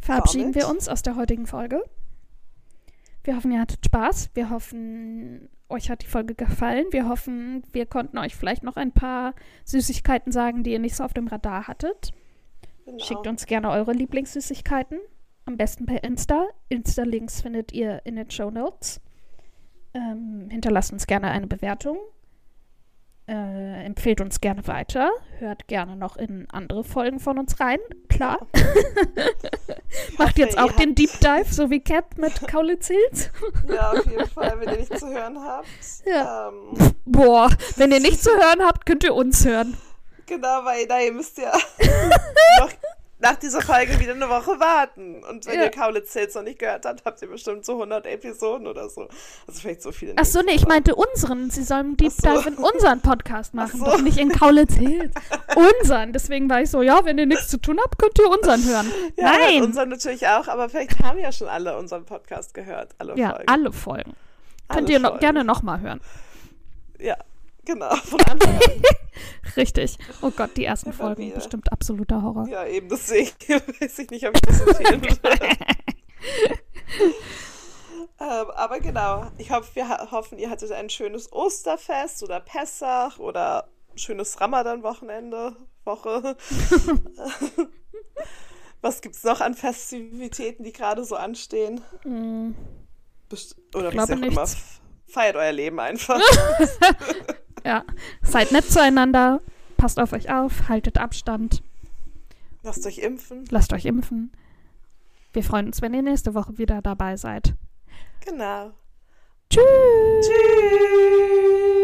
verabschieden 0.02 0.52
Damit? 0.52 0.56
wir 0.56 0.70
uns 0.70 0.90
aus 0.90 1.02
der 1.02 1.16
heutigen 1.16 1.48
Folge. 1.48 1.82
Wir 3.24 3.38
hoffen, 3.38 3.54
ihr 3.54 3.62
hattet 3.62 3.86
Spaß. 3.86 4.32
Wir 4.34 4.50
hoffen, 4.50 5.48
euch 5.70 5.90
hat 5.90 6.02
die 6.04 6.08
Folge 6.08 6.36
gefallen. 6.36 6.86
Wir 6.92 7.08
hoffen, 7.08 7.64
wir 7.72 7.86
konnten 7.86 8.18
euch 8.18 8.36
vielleicht 8.36 8.64
noch 8.64 8.76
ein 8.76 8.92
paar 8.92 9.34
Süßigkeiten 9.64 10.34
sagen, 10.34 10.64
die 10.64 10.74
ihr 10.74 10.80
nicht 10.80 10.98
so 10.98 11.06
auf 11.06 11.14
dem 11.14 11.28
Radar 11.28 11.68
hattet. 11.70 12.12
Genau. 12.86 13.00
Schickt 13.04 13.28
uns 13.28 13.46
gerne 13.46 13.72
eure 13.72 13.94
Lieblingssüßigkeiten. 13.94 15.00
Am 15.46 15.56
besten 15.58 15.86
per 15.86 16.04
Insta. 16.04 16.48
Insta-Links 16.70 17.42
findet 17.42 17.72
ihr 17.72 18.02
in 18.06 18.18
den 18.18 18.30
Show 18.30 18.52
Notes. 18.52 19.00
Ähm, 19.94 20.50
hinterlasst 20.52 20.92
uns 20.92 21.08
gerne 21.08 21.32
eine 21.32 21.48
Bewertung. 21.48 21.98
Äh, 23.28 23.84
empfehlt 23.86 24.22
uns 24.22 24.40
gerne 24.40 24.68
weiter. 24.68 25.10
Hört 25.40 25.68
gerne 25.68 25.96
noch 25.96 26.16
in 26.16 26.48
andere 26.52 26.84
Folgen 26.84 27.20
von 27.20 27.40
uns 27.40 27.60
rein. 27.60 27.80
Klar. 28.08 28.46
Macht 30.20 30.38
jetzt 30.38 30.58
auch 30.60 30.72
den 30.74 30.94
Deep 30.94 31.10
Dive, 31.20 31.52
so 31.52 31.70
wie 31.72 31.80
Cat 31.80 32.18
mit 32.20 32.34
Kaulitz 32.48 32.88
Hills. 32.88 33.32
Ja, 33.68 33.92
auf 33.92 34.06
jeden 34.06 34.28
Fall, 34.28 34.60
wenn 34.60 34.70
ihr 34.70 34.78
nicht 34.78 35.00
zu 35.00 35.08
hören 35.08 35.40
habt. 35.42 35.68
Ja. 36.06 36.50
Ähm, 36.50 36.94
Boah, 37.06 37.50
wenn 37.78 37.92
ihr 37.92 38.00
nicht 38.00 38.22
zu 38.22 38.30
hören 38.30 38.62
habt, 38.64 38.86
könnt 38.86 39.04
ihr 39.04 39.16
uns 39.16 39.44
hören. 39.44 39.76
genau, 40.28 40.64
weil 40.64 40.88
da 40.88 41.00
ihr 41.00 41.12
müsst 41.12 41.38
ja 41.40 41.52
noch, 42.60 42.70
nach 43.26 43.36
dieser 43.36 43.62
Folge 43.62 44.00
wieder 44.00 44.14
eine 44.14 44.30
Woche 44.30 44.60
warten. 44.60 45.24
Und 45.24 45.46
wenn 45.48 45.56
Ja. 45.60 45.64
ihr 45.66 45.72
Kaulitz 45.72 46.14
Hills 46.14 46.36
noch 46.36 46.44
nicht 46.44 46.60
gehört 46.60 46.86
habt, 46.86 47.04
habt 47.06 47.22
ihr 47.22 47.28
bestimmt 47.28 47.66
so 47.66 47.74
100 47.78 48.06
Episoden 48.06 48.68
oder 48.68 48.88
so. 48.90 49.08
Also 49.48 49.60
vielleicht 49.62 49.82
so 49.82 49.92
viele. 49.92 50.14
Ach 50.18 50.26
so, 50.26 50.42
nee, 50.42 50.54
ich 50.54 50.68
meinte 50.68 50.96
unseren. 50.96 51.50
Sie 51.50 51.64
sollen 51.64 51.98
Deep 51.98 52.12
Ach 52.18 52.36
so. 52.36 52.42
Dive 52.42 52.50
in 52.50 52.56
unseren 52.58 53.02
Podcast 53.02 53.54
machen, 53.54 53.80
so. 53.80 53.86
doch 53.86 54.02
nicht 54.02 54.18
in 54.18 54.30
Kaulitz 54.30 54.74
Hills. 54.76 55.14
unseren. 55.82 56.14
Deswegen 56.14 56.50
war 56.50 56.62
ich 56.62 56.70
so, 56.70 56.82
ja, 56.82 57.04
wenn 57.06 57.18
ihr 57.18 57.26
nichts 57.26 57.48
zu 57.48 57.58
tun 57.58 57.80
habt, 57.84 57.98
könnt 57.98 58.18
ihr 58.20 58.30
unseren 58.30 58.64
hören. 58.64 58.92
Ja, 59.18 59.32
Nein. 59.38 59.64
unseren 59.64 59.90
natürlich 59.90 60.28
auch, 60.28 60.48
aber 60.48 60.70
vielleicht 60.70 61.00
haben 61.04 61.18
ja 61.20 61.32
schon 61.32 61.48
alle 61.48 61.78
unseren 61.78 62.06
Podcast 62.06 62.54
gehört. 62.54 62.92
Alle 63.00 63.16
Ja, 63.18 63.32
Folgen. 63.32 63.48
alle 63.50 63.72
Folgen. 63.72 64.14
Alle 64.68 64.78
Könnt 64.80 64.90
ihr 64.90 65.00
noch, 65.00 65.10
Folgen. 65.10 65.20
gerne 65.22 65.44
nochmal 65.44 65.80
hören. 65.82 66.02
Ja, 67.00 67.18
genau. 67.66 67.96
Von 67.96 68.22
Anfang 68.22 68.56
an. 68.56 68.62
Richtig. 69.56 69.98
Oh 70.22 70.32
Gott, 70.32 70.52
die 70.58 70.66
ersten 70.66 70.90
Immer 70.90 70.98
Folgen. 70.98 71.24
wieder. 71.24 71.36
Bestimmt 71.36 71.72
absoluter 71.72 72.22
Horror. 72.22 72.48
Ja, 72.48 72.66
eben 72.66 72.90
deswegen 72.90 73.32
weiß 73.80 74.00
ich 74.00 74.10
nicht, 74.10 74.28
ob 74.28 74.36
ich 74.36 74.42
das 74.42 74.62
empfehlen 74.62 75.02
würde. 75.04 75.40
ähm, 78.20 78.50
aber 78.56 78.80
genau, 78.80 79.28
ich 79.38 79.52
hoffe, 79.52 79.76
wir 79.76 79.88
hoffen, 80.12 80.38
ihr 80.38 80.50
hattet 80.50 80.72
ein 80.72 80.90
schönes 80.90 81.32
Osterfest 81.32 82.24
oder 82.24 82.40
Pessach 82.40 83.20
oder 83.20 83.68
schönes 83.96 84.40
Ramadan-Wochenende, 84.42 85.56
Woche. 85.86 86.36
Was 88.82 89.02
gibt's 89.02 89.24
noch 89.24 89.42
an 89.42 89.54
Festivitäten, 89.56 90.64
die 90.64 90.74
gerade 90.74 91.04
so 91.06 91.16
anstehen? 91.16 91.82
Mm, 92.04 92.52
Best 93.30 93.56
oder 93.74 93.90
glaube 93.92 94.10
wie 94.10 94.14
auch 94.14 94.18
immer. 94.32 94.42
nichts. 94.42 94.82
Feiert 95.08 95.36
euer 95.36 95.52
Leben 95.52 95.80
einfach. 95.80 96.20
Ja, 97.66 97.84
seid 98.22 98.52
nett 98.52 98.72
zueinander. 98.72 99.42
Passt 99.76 100.00
auf 100.00 100.14
euch 100.14 100.32
auf. 100.32 100.70
Haltet 100.70 101.00
Abstand. 101.00 101.64
Lasst 102.62 102.86
euch 102.86 103.00
impfen. 103.00 103.46
Lasst 103.50 103.74
euch 103.74 103.86
impfen. 103.86 104.32
Wir 105.34 105.44
freuen 105.44 105.66
uns, 105.68 105.82
wenn 105.82 105.94
ihr 105.94 106.04
nächste 106.04 106.36
Woche 106.36 106.58
wieder 106.60 106.82
dabei 106.82 107.18
seid. 107.18 107.56
Genau. 108.24 108.72
Tschüss. 109.50 109.64
Tschüss. 110.22 111.75